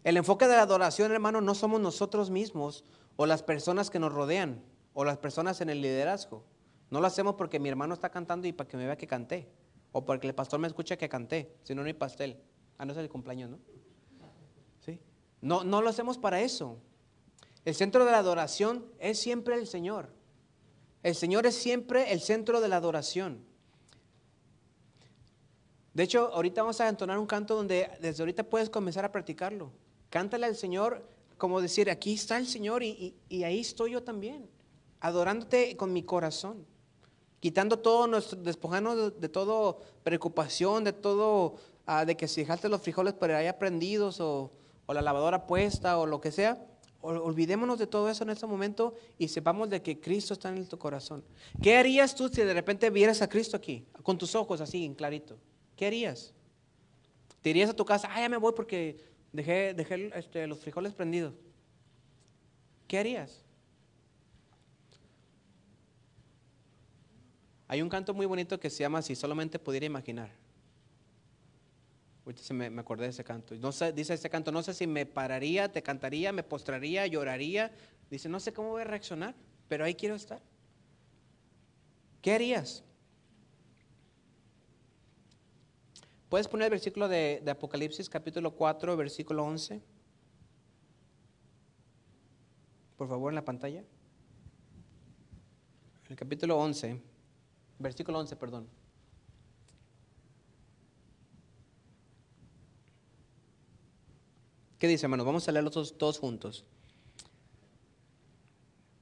El 0.04 0.16
enfoque 0.16 0.48
de 0.48 0.56
la 0.56 0.62
adoración, 0.62 1.12
hermano, 1.12 1.42
no 1.42 1.56
somos 1.56 1.82
nosotros 1.82 2.30
mismos 2.30 2.86
o 3.16 3.26
las 3.26 3.42
personas 3.44 3.90
que 3.90 4.00
nos 4.00 4.14
rodean 4.14 4.64
o 4.94 5.04
las 5.04 5.18
personas 5.18 5.60
en 5.62 5.70
el 5.70 5.82
liderazgo. 5.82 6.44
No 6.90 7.02
lo 7.02 7.08
hacemos 7.08 7.36
porque 7.36 7.60
mi 7.60 7.70
hermano 7.70 7.94
está 7.94 8.10
cantando 8.10 8.48
y 8.48 8.54
para 8.54 8.68
que 8.68 8.78
me 8.78 8.86
vea 8.86 8.98
que 8.98 9.08
canté. 9.08 9.48
O 9.92 10.06
porque 10.06 10.28
el 10.28 10.36
pastor 10.36 10.60
me 10.60 10.68
escucha 10.68 10.98
que 10.98 11.10
canté. 11.10 11.56
Si 11.64 11.76
no, 11.76 11.82
no 11.82 11.88
hay 11.88 11.94
pastel. 11.94 12.40
Ah, 12.78 12.86
no 12.86 12.94
es 12.94 12.98
el 12.98 13.10
cumpleaños, 13.10 13.50
¿no? 13.50 13.60
¿Sí? 14.86 15.00
No, 15.42 15.64
no 15.64 15.82
lo 15.82 15.90
hacemos 15.90 16.18
para 16.18 16.42
eso. 16.42 16.78
El 17.66 17.76
centro 17.76 18.06
de 18.06 18.12
la 18.12 18.20
adoración 18.20 18.86
es 19.00 19.20
siempre 19.20 19.56
el 19.56 19.68
Señor. 19.68 20.10
El 21.04 21.16
Señor 21.16 21.46
es 21.46 21.56
siempre 21.56 22.14
el 22.14 22.22
centro 22.22 22.62
de 22.62 22.70
la 22.70 22.78
adoración. 22.78 23.46
De 25.94 26.04
hecho, 26.04 26.32
ahorita 26.34 26.62
vamos 26.62 26.80
a 26.80 26.88
entonar 26.88 27.18
un 27.18 27.26
canto 27.26 27.56
donde 27.56 27.90
desde 28.00 28.22
ahorita 28.22 28.44
puedes 28.44 28.70
comenzar 28.70 29.04
a 29.04 29.12
practicarlo. 29.12 29.72
Cántale 30.10 30.46
al 30.46 30.56
Señor 30.56 31.10
como 31.38 31.62
decir, 31.62 31.90
aquí 31.90 32.14
está 32.14 32.38
el 32.38 32.48
Señor 32.48 32.84
y, 32.84 33.16
y 33.30 33.44
ahí 33.44 33.60
estoy 33.60 33.92
yo 33.92 34.04
también, 34.04 34.50
adorándote 35.00 35.78
con 35.78 35.94
mi 35.94 36.04
corazón, 36.04 36.66
quitando 37.40 37.80
todo 37.80 38.08
nuestro, 38.08 38.40
despojando 38.42 39.12
de, 39.12 39.30
todo 39.30 39.82
preocupación, 40.04 40.84
de 40.84 40.94
todo, 40.94 41.56
ah, 41.86 42.06
de 42.06 42.18
que 42.18 42.28
si 42.28 42.42
dejaste 42.42 42.70
los 42.70 42.82
frijoles 42.82 43.14
por 43.14 43.32
ahí 43.32 43.52
prendidos 43.60 44.20
o, 44.20 44.52
o 44.86 44.94
la 44.94 45.02
lavadora 45.02 45.46
puesta 45.46 45.98
o 46.00 46.06
lo 46.06 46.20
que 46.22 46.32
sea, 46.32 46.66
olvidémonos 47.02 47.78
de 47.80 47.88
todo 47.88 48.10
eso 48.10 48.24
en 48.24 48.32
este 48.32 48.48
momento 48.48 48.96
y 49.18 49.28
sepamos 49.28 49.70
de 49.70 49.82
que 49.82 50.00
Cristo 50.00 50.34
está 50.34 50.50
en 50.50 50.66
tu 50.66 50.78
corazón. 50.78 51.24
¿Qué 51.62 51.78
harías 51.78 52.16
tú 52.16 52.28
si 52.28 52.42
de 52.42 52.54
repente 52.54 52.90
vieras 52.90 53.22
a 53.22 53.30
Cristo 53.30 53.56
aquí, 53.56 53.86
con 54.04 54.18
tus 54.18 54.36
ojos 54.36 54.62
así, 54.62 54.84
en 54.84 54.96
clarito? 54.96 55.38
¿Qué 55.76 55.86
harías? 55.86 56.34
¿Te 57.42 57.52
irías 57.52 57.70
a 57.70 57.76
tu 57.76 57.86
casa? 57.86 58.10
Ah, 58.12 58.20
ya 58.20 58.30
me 58.30 58.38
voy 58.38 58.54
porque 58.54 58.98
dejé, 59.32 59.74
dejé 59.74 60.12
este, 60.16 60.48
los 60.48 60.60
frijoles 60.60 60.94
prendidos. 60.94 61.34
¿Qué 62.88 62.98
harías? 62.98 63.44
Hay 67.68 67.82
un 67.82 67.90
canto 67.90 68.14
muy 68.14 68.26
bonito 68.26 68.60
que 68.60 68.70
se 68.70 68.80
llama 68.80 69.02
Si 69.02 69.16
solamente 69.16 69.60
pudiera 69.60 69.86
imaginar. 69.86 70.30
Ahorita 72.26 72.54
me, 72.54 72.70
me, 72.70 72.82
acordé 72.82 73.04
de 73.06 73.10
ese 73.12 73.24
canto. 73.24 73.56
No 73.56 73.72
sé, 73.72 73.94
dice 73.94 74.14
ese 74.14 74.30
canto, 74.30 74.52
no 74.52 74.62
sé 74.62 74.74
si 74.74 74.86
me 74.86 75.06
pararía, 75.06 75.72
te 75.72 75.82
cantaría, 75.82 76.32
me 76.32 76.44
postraría, 76.44 77.08
lloraría. 77.08 77.72
Dice, 78.10 78.30
no 78.30 78.40
sé 78.40 78.54
cómo 78.54 78.70
voy 78.70 78.82
a 78.82 78.86
reaccionar, 78.86 79.36
pero 79.68 79.86
ahí 79.86 79.96
quiero 79.96 80.16
estar. 80.16 80.42
¿Qué 82.22 82.34
harías? 82.34 82.84
¿Puedes 86.30 86.48
poner 86.48 86.66
el 86.66 86.72
versículo 86.72 87.08
de, 87.08 87.42
Apocalipsis 87.50 88.10
capítulo 88.10 88.52
4, 88.52 88.98
versículo 88.98 89.46
11? 89.46 89.82
Por 92.98 93.08
favor, 93.08 93.32
en 93.32 93.36
la 93.36 93.46
pantalla. 93.46 93.84
El 96.10 96.16
capítulo 96.18 96.58
11, 96.58 97.02
versículo 97.80 98.20
11, 98.20 98.36
perdón. 98.36 98.68
¿Qué 104.80 104.88
dice, 104.88 105.06
hermanos? 105.06 105.26
Vamos 105.26 105.48
a 105.48 105.52
leerlos 105.52 105.74
todos, 105.74 105.98
todos 105.98 106.20
juntos. 106.20 106.64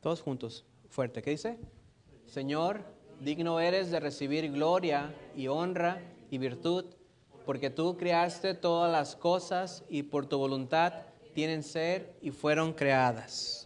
Todos 0.02 0.22
juntos, 0.22 0.66
fuerte. 0.90 1.22
¿Qué 1.22 1.32
dice? 1.32 1.58
Señor, 2.28 2.86
digno 3.20 3.60
eres 3.60 3.92
de 3.92 4.00
recibir 4.00 4.52
gloria 4.52 5.14
y 5.36 5.48
honra 5.48 6.02
y 6.32 6.38
virtud 6.38 6.86
porque 7.46 7.70
tú 7.70 7.96
creaste 7.98 8.54
todas 8.54 8.92
las 8.92 9.16
cosas 9.16 9.84
y 9.88 10.04
por 10.04 10.26
tu 10.26 10.38
voluntad 10.38 10.94
tienen 11.34 11.64
ser 11.64 12.16
y 12.22 12.32
fueron 12.32 12.74
creadas. 12.74 13.65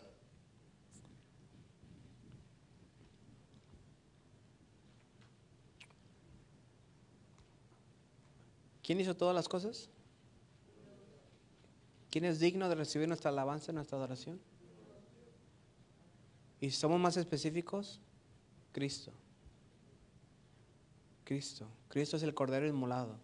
¿Quién 8.90 9.00
hizo 9.00 9.16
todas 9.16 9.36
las 9.36 9.48
cosas? 9.48 9.88
¿Quién 12.10 12.26
es 12.26 12.40
digno 12.40 12.68
de 12.70 12.74
recibir 12.74 13.08
nuestra 13.08 13.30
alabanza, 13.30 13.72
nuestra 13.72 14.00
adoración? 14.00 14.42
Y 16.60 16.72
si 16.72 16.76
somos 16.76 17.00
más 17.00 17.16
específicos, 17.16 18.02
Cristo. 18.72 19.12
Cristo. 21.24 21.68
Cristo 21.88 22.18
es 22.18 22.24
el 22.24 22.34
Cordero 22.34 22.66
Inmolado. 22.66 23.20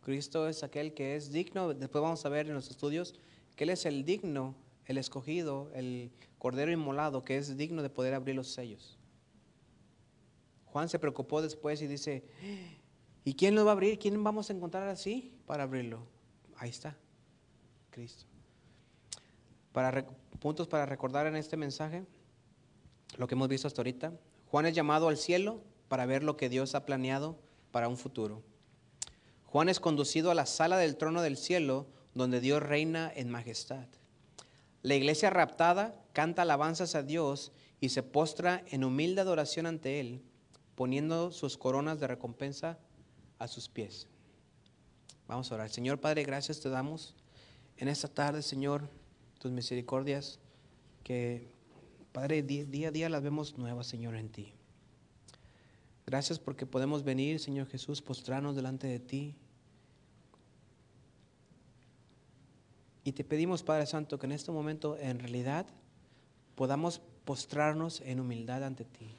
Cristo 0.00 0.48
es 0.48 0.62
aquel 0.62 0.94
que 0.94 1.16
es 1.16 1.30
digno, 1.30 1.74
después 1.74 2.00
vamos 2.00 2.24
a 2.24 2.30
ver 2.30 2.48
en 2.48 2.54
los 2.54 2.70
estudios, 2.70 3.14
que 3.56 3.64
Él 3.64 3.70
es 3.70 3.84
el 3.84 4.06
digno, 4.06 4.54
el 4.86 4.96
escogido, 4.96 5.70
el 5.74 6.12
cordero 6.38 6.72
inmolado, 6.72 7.24
que 7.24 7.36
es 7.36 7.58
digno 7.58 7.82
de 7.82 7.90
poder 7.90 8.14
abrir 8.14 8.36
los 8.36 8.48
sellos. 8.48 8.98
Juan 10.64 10.88
se 10.88 10.98
preocupó 10.98 11.42
después 11.42 11.82
y 11.82 11.88
dice, 11.88 12.24
¿y 13.24 13.34
quién 13.34 13.54
lo 13.54 13.64
va 13.64 13.72
a 13.72 13.74
abrir? 13.74 13.98
¿Quién 13.98 14.22
vamos 14.22 14.50
a 14.50 14.52
encontrar 14.52 14.88
así 14.88 15.34
para 15.46 15.64
abrirlo? 15.64 16.06
Ahí 16.56 16.70
está, 16.70 16.96
Cristo. 17.90 18.26
Para, 19.72 20.06
puntos 20.38 20.68
para 20.68 20.86
recordar 20.86 21.26
en 21.26 21.36
este 21.36 21.56
mensaje, 21.56 22.04
lo 23.16 23.26
que 23.26 23.34
hemos 23.34 23.48
visto 23.48 23.66
hasta 23.66 23.80
ahorita. 23.80 24.12
Juan 24.46 24.66
es 24.66 24.74
llamado 24.74 25.08
al 25.08 25.16
cielo 25.16 25.62
para 25.88 26.06
ver 26.06 26.22
lo 26.22 26.36
que 26.36 26.48
Dios 26.48 26.74
ha 26.74 26.86
planeado 26.86 27.38
para 27.70 27.88
un 27.88 27.96
futuro. 27.96 28.42
Juan 29.46 29.68
es 29.68 29.80
conducido 29.80 30.30
a 30.30 30.34
la 30.34 30.46
sala 30.46 30.76
del 30.76 30.96
trono 30.96 31.22
del 31.22 31.36
cielo, 31.36 31.86
donde 32.14 32.40
Dios 32.40 32.62
reina 32.62 33.12
en 33.14 33.30
majestad. 33.30 33.86
La 34.82 34.94
iglesia 34.94 35.30
raptada 35.30 35.94
canta 36.12 36.42
alabanzas 36.42 36.94
a 36.94 37.02
Dios 37.02 37.52
y 37.80 37.88
se 37.88 38.02
postra 38.02 38.64
en 38.70 38.84
humilde 38.84 39.20
adoración 39.20 39.66
ante 39.66 40.00
Él, 40.00 40.22
poniendo 40.74 41.32
sus 41.32 41.56
coronas 41.56 42.00
de 42.00 42.06
recompensa 42.06 42.78
a 43.44 43.48
sus 43.48 43.68
pies. 43.68 44.06
Vamos 45.28 45.50
a 45.50 45.54
orar. 45.54 45.70
Señor 45.70 46.00
Padre, 46.00 46.24
gracias 46.24 46.60
te 46.60 46.68
damos 46.68 47.14
en 47.76 47.88
esta 47.88 48.08
tarde, 48.08 48.42
Señor, 48.42 48.88
tus 49.38 49.50
misericordias, 49.50 50.38
que 51.02 51.48
Padre, 52.12 52.42
día 52.42 52.88
a 52.88 52.90
día 52.90 53.08
las 53.08 53.22
vemos 53.22 53.58
nuevas, 53.58 53.86
Señor, 53.86 54.14
en 54.16 54.28
ti. 54.28 54.52
Gracias 56.06 56.38
porque 56.38 56.66
podemos 56.66 57.02
venir, 57.02 57.40
Señor 57.40 57.66
Jesús, 57.66 58.02
postrarnos 58.02 58.54
delante 58.54 58.86
de 58.86 59.00
ti 59.00 59.36
Y 63.04 63.12
te 63.12 63.22
pedimos, 63.22 63.62
Padre 63.62 63.84
Santo, 63.84 64.18
que 64.18 64.24
en 64.24 64.32
este 64.32 64.50
momento 64.50 64.96
en 64.96 65.18
realidad 65.18 65.66
podamos 66.54 67.02
postrarnos 67.26 68.00
en 68.00 68.18
humildad 68.18 68.64
ante 68.64 68.86
ti. 68.86 69.14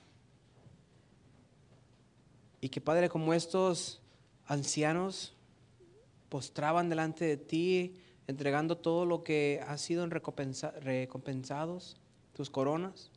Y 2.62 2.70
que, 2.70 2.82
Padre, 2.82 3.10
como 3.10 3.36
estos 3.36 4.02
ancianos 4.46 5.34
postraban 6.30 6.90
delante 6.90 7.26
de 7.26 7.38
ti, 7.38 7.96
entregando 8.28 8.78
todo 8.78 9.06
lo 9.06 9.24
que 9.24 9.64
ha 9.68 9.78
sido 9.78 10.08
recompensados, 10.08 11.98
tus 12.34 12.50
coronas, 12.50 13.12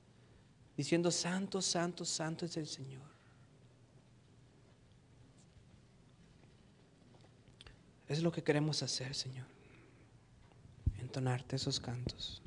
diciendo, 0.76 1.10
Santo, 1.10 1.60
Santo, 1.62 2.04
Santo 2.04 2.46
es 2.46 2.56
el 2.56 2.66
Señor. 2.66 3.08
Es 8.06 8.22
lo 8.22 8.32
que 8.32 8.42
queremos 8.42 8.82
hacer, 8.82 9.14
Señor 9.14 9.58
entonarte 11.08 11.56
esos 11.56 11.80
cantos. 11.80 12.42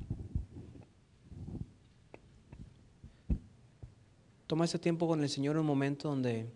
Toma 4.46 4.66
ese 4.66 4.78
tiempo 4.78 5.08
con 5.08 5.20
el 5.20 5.28
Señor 5.28 5.56
un 5.56 5.66
momento 5.66 6.08
donde, 6.08 6.48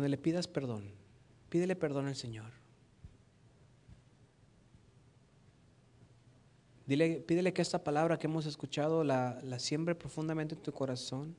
donde 0.00 0.08
le 0.08 0.16
pidas 0.16 0.48
perdón. 0.48 0.90
Pídele 1.50 1.76
perdón 1.76 2.06
al 2.06 2.16
Señor. 2.16 2.50
Dile, 6.86 7.20
pídele 7.20 7.52
que 7.52 7.60
esta 7.60 7.84
palabra 7.84 8.18
que 8.18 8.26
hemos 8.26 8.46
escuchado 8.46 9.04
la, 9.04 9.38
la 9.42 9.58
siembre 9.58 9.94
profundamente 9.94 10.54
en 10.54 10.62
tu 10.62 10.72
corazón 10.72 11.36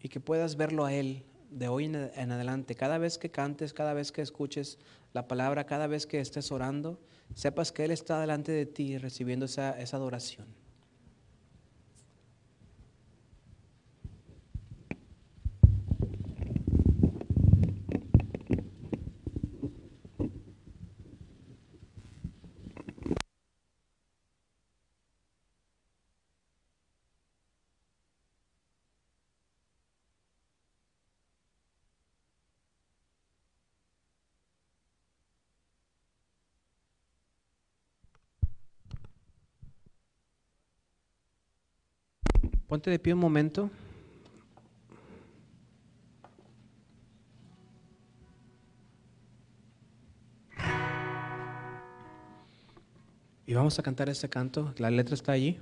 y 0.00 0.10
que 0.10 0.20
puedas 0.20 0.56
verlo 0.56 0.84
a 0.84 0.92
Él 0.92 1.24
de 1.50 1.68
hoy 1.68 1.86
en 1.86 2.30
adelante, 2.30 2.74
cada 2.74 2.98
vez 2.98 3.16
que 3.16 3.30
cantes, 3.30 3.72
cada 3.72 3.94
vez 3.94 4.12
que 4.12 4.20
escuches 4.20 4.78
la 5.14 5.26
palabra, 5.28 5.64
cada 5.64 5.86
vez 5.86 6.06
que 6.06 6.20
estés 6.20 6.52
orando, 6.52 7.00
sepas 7.34 7.72
que 7.72 7.84
Él 7.86 7.90
está 7.90 8.20
delante 8.20 8.52
de 8.52 8.66
ti 8.66 8.98
recibiendo 8.98 9.46
esa, 9.46 9.80
esa 9.80 9.96
adoración. 9.96 10.59
Ponte 42.70 42.88
de 42.88 43.00
pie 43.00 43.14
un 43.14 43.18
momento. 43.18 43.68
Y 53.44 53.54
vamos 53.54 53.76
a 53.80 53.82
cantar 53.82 54.08
este 54.08 54.28
canto. 54.28 54.72
La 54.78 54.88
letra 54.88 55.16
está 55.16 55.32
allí. 55.32 55.58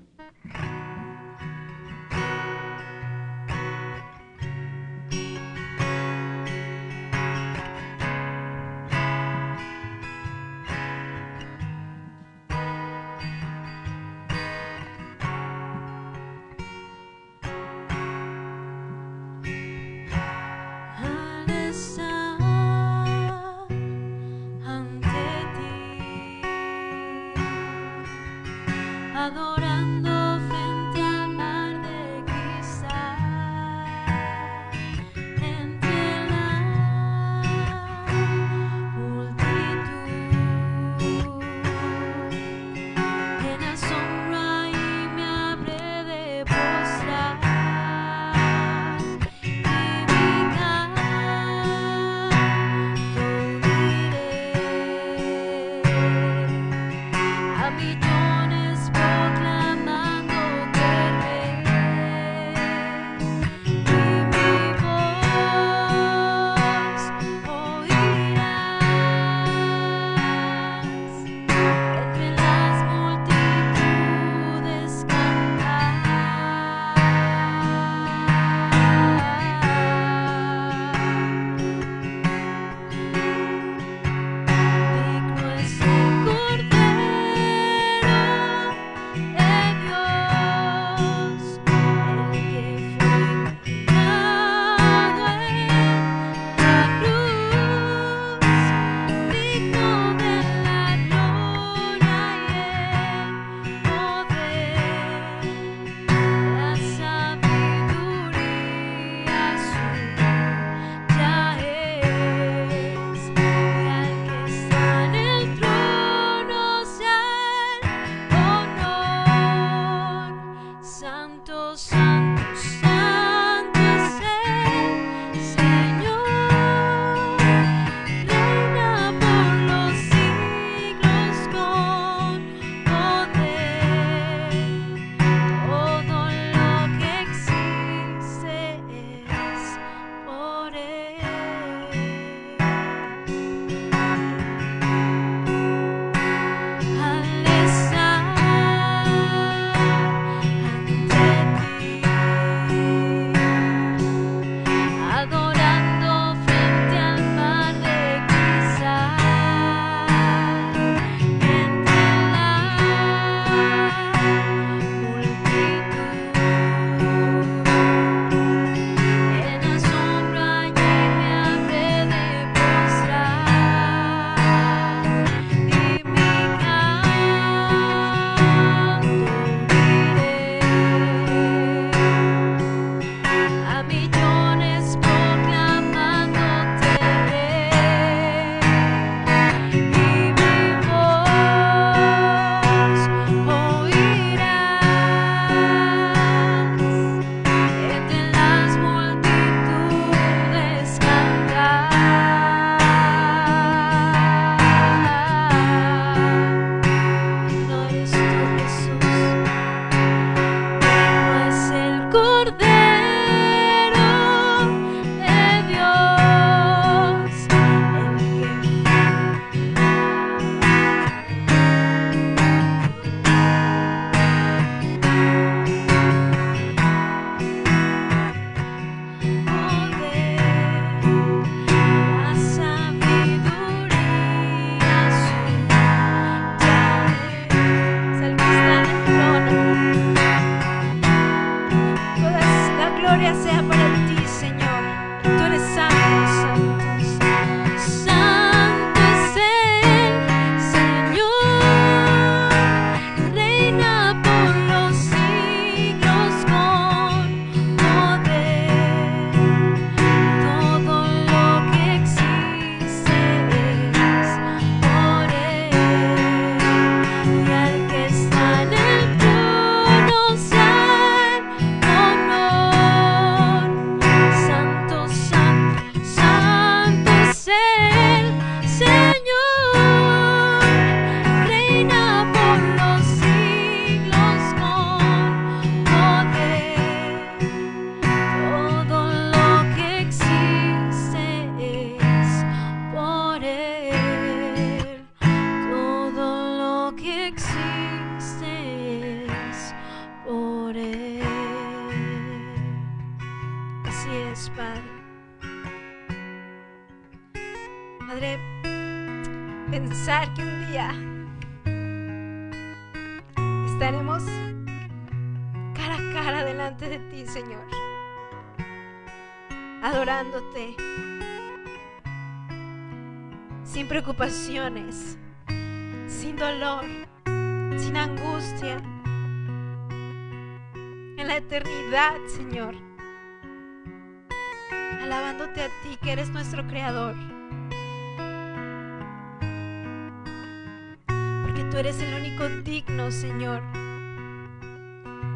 Tú 341.78 341.82
eres 341.82 342.02
el 342.02 342.12
único 342.12 342.48
digno, 342.64 343.12
Señor, 343.12 343.62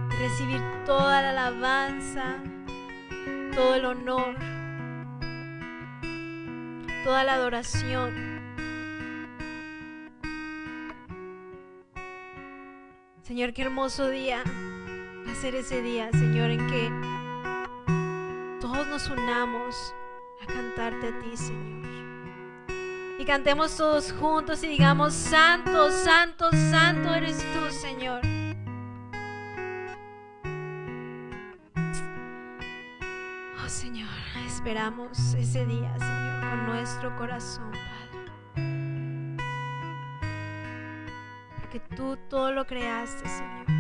de 0.09 0.16
recibir 0.16 0.61
toda 0.84 1.22
la 1.22 1.30
alabanza, 1.30 2.43
todo 3.55 3.76
el 3.76 3.84
honor, 3.84 4.34
toda 7.05 7.22
la 7.22 7.34
adoración. 7.34 8.12
Señor, 13.22 13.53
qué 13.53 13.62
hermoso 13.62 14.09
día 14.09 14.43
va 15.24 15.30
a 15.30 15.36
ser 15.36 15.55
ese 15.55 15.80
día, 15.80 16.11
Señor, 16.11 16.51
en 16.51 16.66
que 16.66 16.90
todos 18.61 18.84
nos 18.88 19.09
unamos 19.09 19.95
a 20.43 20.47
cantarte 20.47 21.07
a 21.07 21.20
ti, 21.20 21.36
Señor. 21.36 22.01
Y 23.23 23.25
cantemos 23.25 23.77
todos 23.77 24.11
juntos 24.11 24.64
y 24.64 24.66
digamos, 24.66 25.14
Santo, 25.14 25.93
Santo, 25.93 26.51
Santo 26.51 27.14
eres 27.14 27.39
tú, 27.53 27.70
Señor. 27.70 28.20
Oh 33.64 33.68
Señor, 33.68 34.09
esperamos 34.45 35.35
ese 35.35 35.64
día, 35.66 35.97
Señor, 36.01 36.41
con 36.51 36.66
nuestro 36.66 37.16
corazón, 37.16 37.70
Padre. 37.70 39.37
Porque 41.61 41.79
tú 41.95 42.18
todo 42.29 42.51
lo 42.51 42.66
creaste, 42.66 43.29
Señor. 43.29 43.70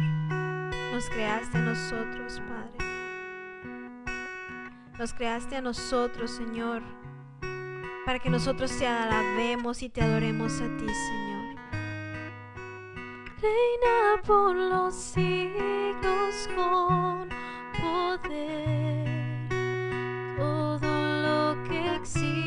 Nos 0.92 1.10
creaste 1.10 1.58
a 1.58 1.62
nosotros, 1.62 2.40
Padre. 2.48 2.78
Nos 5.00 5.12
creaste 5.12 5.56
a 5.56 5.60
nosotros, 5.60 6.30
Señor, 6.30 6.84
para 8.04 8.18
que 8.18 8.30
nosotros 8.30 8.76
te 8.78 8.86
alabemos 8.86 9.82
y 9.82 9.88
te 9.88 10.02
adoremos 10.02 10.60
a 10.60 10.66
ti, 10.76 10.86
Señor. 10.86 11.56
Reina 13.40 14.22
por 14.26 14.56
los 14.56 14.94
siglos 14.94 16.48
con 16.54 17.28
poder. 17.80 19.08
Todo 20.36 20.90
lo 21.22 21.62
que 21.68 21.96
existe 21.96 22.41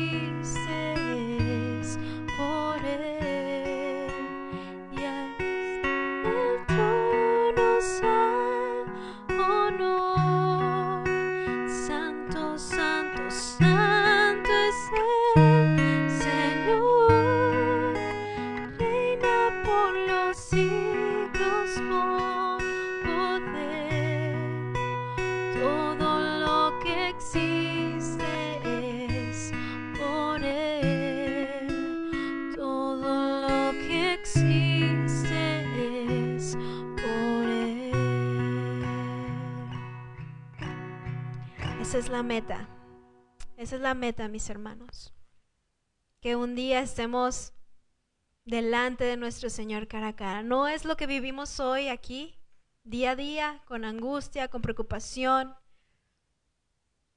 es 42.06 42.12
la 42.12 42.22
meta. 42.22 42.68
Esa 43.56 43.74
es 43.74 43.82
la 43.82 43.94
meta, 43.94 44.28
mis 44.28 44.48
hermanos. 44.48 45.12
Que 46.20 46.36
un 46.36 46.54
día 46.54 46.78
estemos 46.78 47.52
delante 48.44 49.02
de 49.02 49.16
nuestro 49.16 49.50
Señor 49.50 49.88
cara 49.88 50.08
a 50.08 50.16
cara. 50.16 50.44
No 50.44 50.68
es 50.68 50.84
lo 50.84 50.96
que 50.96 51.08
vivimos 51.08 51.58
hoy 51.58 51.88
aquí, 51.88 52.38
día 52.84 53.10
a 53.10 53.16
día, 53.16 53.62
con 53.64 53.84
angustia, 53.84 54.46
con 54.46 54.62
preocupación, 54.62 55.56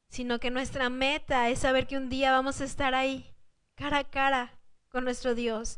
sino 0.08 0.40
que 0.40 0.50
nuestra 0.50 0.90
meta 0.90 1.50
es 1.50 1.60
saber 1.60 1.86
que 1.86 1.98
un 1.98 2.10
día 2.10 2.32
vamos 2.32 2.60
a 2.60 2.66
estar 2.66 2.96
ahí, 2.96 3.32
cara 3.76 4.00
a 4.00 4.10
cara 4.10 4.60
con 4.90 5.04
nuestro 5.04 5.36
Dios, 5.36 5.78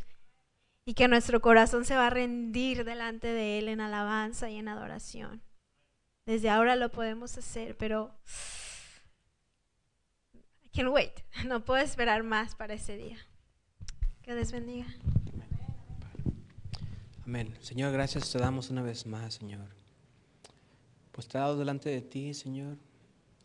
y 0.86 0.93
que 0.93 1.09
nuestro 1.09 1.41
corazón 1.41 1.84
se 1.84 1.97
va 1.97 2.07
a 2.07 2.12
rendir 2.12 2.86
delante 2.86 3.28
de 3.28 3.59
Él 3.59 3.68
en 3.68 3.82
alabanza 3.82 4.49
y 4.49 4.55
en 4.55 4.70
adoración. 4.70 5.43
Desde 6.26 6.49
ahora 6.49 6.78
lo 6.78 6.89
podemos 6.89 7.38
hacer, 7.38 7.76
pero 7.76 8.16
I 10.72 10.78
can't 10.78 10.91
wait. 10.91 11.24
No 11.45 11.65
puedo 11.65 11.82
esperar 11.82 12.24
más 12.24 12.55
para 12.55 12.76
ese 12.76 12.95
día. 12.97 13.17
Que 14.22 14.34
Dios 14.36 14.51
bendiga. 14.51 14.88
Amén. 17.26 17.53
Señor, 17.61 17.91
gracias 17.91 18.32
te 18.32 18.39
damos 18.39 18.69
una 18.69 18.82
vez 18.82 19.05
más, 19.05 19.36
Señor. 19.36 19.67
Postrados 21.11 21.59
delante 21.59 21.89
de 21.89 22.01
ti, 22.01 22.34
Señor, 22.34 22.78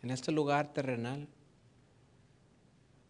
en 0.03 0.11
este 0.11 0.31
lugar 0.31 0.73
terrenal, 0.73 1.27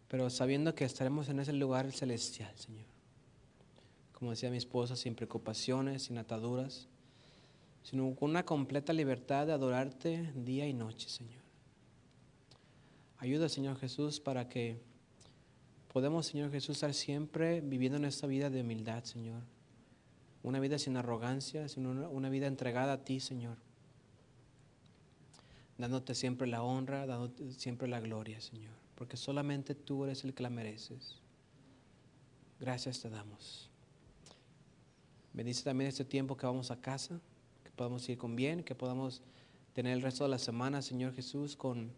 pero 0.07 0.29
sabiendo 0.29 0.73
que 0.73 0.85
estaremos 0.85 1.29
en 1.29 1.39
ese 1.39 1.53
lugar 1.53 1.91
celestial, 1.91 2.51
Señor. 2.57 2.85
Como 4.13 4.31
decía 4.31 4.49
mi 4.49 4.57
esposa, 4.57 4.95
sin 4.95 5.13
preocupaciones, 5.13 6.03
sin 6.03 6.17
ataduras, 6.17 6.87
sino 7.83 8.15
con 8.15 8.31
una 8.31 8.45
completa 8.45 8.93
libertad 8.93 9.45
de 9.45 9.53
adorarte 9.53 10.31
día 10.33 10.67
y 10.67 10.73
noche, 10.73 11.07
Señor. 11.07 11.46
Ayuda, 13.27 13.49
Señor 13.49 13.77
Jesús, 13.77 14.21
para 14.21 14.47
que 14.47 14.79
podamos, 15.91 16.27
Señor 16.27 16.49
Jesús, 16.49 16.77
estar 16.77 16.93
siempre 16.93 17.59
viviendo 17.59 17.97
en 17.97 18.05
esta 18.05 18.25
vida 18.25 18.49
de 18.49 18.61
humildad, 18.61 19.03
Señor. 19.03 19.43
Una 20.43 20.61
vida 20.61 20.79
sin 20.79 20.95
arrogancia, 20.95 21.67
sino 21.67 21.89
una, 22.09 22.29
vida 22.29 22.47
entregada 22.47 22.93
a 22.93 23.03
ti, 23.03 23.19
Señor. 23.19 23.57
Dándote 25.77 26.15
siempre 26.15 26.47
la 26.47 26.63
honra, 26.63 27.05
dándote 27.05 27.51
siempre 27.51 27.89
la 27.89 27.99
gloria, 27.99 28.39
Señor. 28.39 28.71
Porque 28.95 29.17
solamente 29.17 29.75
tú 29.75 30.05
eres 30.05 30.23
el 30.23 30.33
que 30.33 30.43
la 30.43 30.49
mereces. 30.49 31.17
Gracias 32.61 33.01
te 33.01 33.09
damos. 33.09 33.69
Bendice 35.33 35.65
también 35.65 35.89
este 35.89 36.05
tiempo 36.05 36.37
que 36.37 36.45
vamos 36.45 36.71
a 36.71 36.79
casa, 36.79 37.19
que 37.65 37.71
podamos 37.71 38.07
ir 38.07 38.17
con 38.17 38.37
bien, 38.37 38.63
que 38.63 38.73
podamos 38.73 39.21
tener 39.73 39.91
el 39.91 40.01
resto 40.01 40.23
de 40.23 40.29
la 40.29 40.39
semana, 40.39 40.81
Señor 40.81 41.13
Jesús, 41.13 41.57
con, 41.57 41.91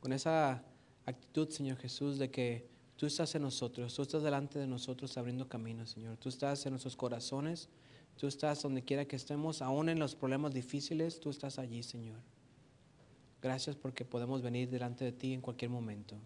con 0.00 0.12
esa 0.12 0.62
actitud, 1.06 1.48
Señor 1.50 1.78
Jesús, 1.78 2.18
de 2.18 2.30
que 2.30 2.66
tú 2.96 3.06
estás 3.06 3.34
en 3.34 3.42
nosotros, 3.42 3.94
tú 3.94 4.02
estás 4.02 4.22
delante 4.22 4.58
de 4.58 4.66
nosotros 4.66 5.16
abriendo 5.16 5.48
caminos, 5.48 5.90
Señor. 5.90 6.16
Tú 6.16 6.28
estás 6.28 6.64
en 6.66 6.72
nuestros 6.72 6.96
corazones, 6.96 7.68
tú 8.16 8.26
estás 8.26 8.62
donde 8.62 8.82
quiera 8.82 9.04
que 9.04 9.16
estemos, 9.16 9.62
aún 9.62 9.88
en 9.88 9.98
los 9.98 10.14
problemas 10.14 10.52
difíciles, 10.52 11.20
tú 11.20 11.30
estás 11.30 11.58
allí, 11.58 11.82
Señor. 11.82 12.18
Gracias 13.42 13.76
porque 13.76 14.04
podemos 14.04 14.42
venir 14.42 14.68
delante 14.68 15.04
de 15.04 15.12
ti 15.12 15.32
en 15.32 15.40
cualquier 15.40 15.70
momento. 15.70 16.16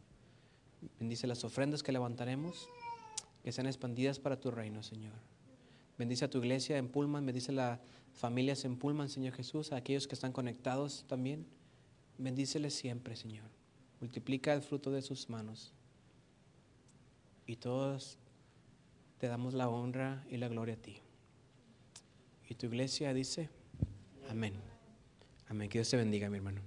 Bendice 0.98 1.26
las 1.26 1.44
ofrendas 1.44 1.82
que 1.82 1.92
levantaremos, 1.92 2.68
que 3.42 3.52
sean 3.52 3.66
expandidas 3.66 4.18
para 4.18 4.40
tu 4.40 4.50
reino, 4.50 4.82
Señor. 4.82 5.14
Bendice 5.96 6.24
a 6.24 6.30
tu 6.30 6.38
iglesia 6.38 6.76
en 6.76 6.88
Pullman, 6.88 7.24
bendice 7.24 7.52
a 7.52 7.54
las 7.54 7.80
familias 8.12 8.64
en 8.64 8.76
Pullman, 8.76 9.08
Señor 9.08 9.34
Jesús, 9.34 9.72
a 9.72 9.76
aquellos 9.76 10.08
que 10.08 10.14
están 10.14 10.32
conectados 10.32 11.04
también. 11.06 11.46
Bendíceles 12.18 12.74
siempre, 12.74 13.14
Señor. 13.14 13.46
Multiplica 14.04 14.52
el 14.52 14.60
fruto 14.60 14.90
de 14.90 15.00
sus 15.00 15.30
manos. 15.30 15.72
Y 17.46 17.56
todos 17.56 18.18
te 19.16 19.28
damos 19.28 19.54
la 19.54 19.70
honra 19.70 20.26
y 20.28 20.36
la 20.36 20.48
gloria 20.48 20.74
a 20.74 20.76
ti. 20.76 20.98
Y 22.46 22.54
tu 22.54 22.66
iglesia 22.66 23.14
dice, 23.14 23.48
amén. 24.28 24.56
Amén. 25.48 25.70
Que 25.70 25.78
Dios 25.78 25.88
te 25.88 25.96
bendiga, 25.96 26.28
mi 26.28 26.36
hermano. 26.36 26.60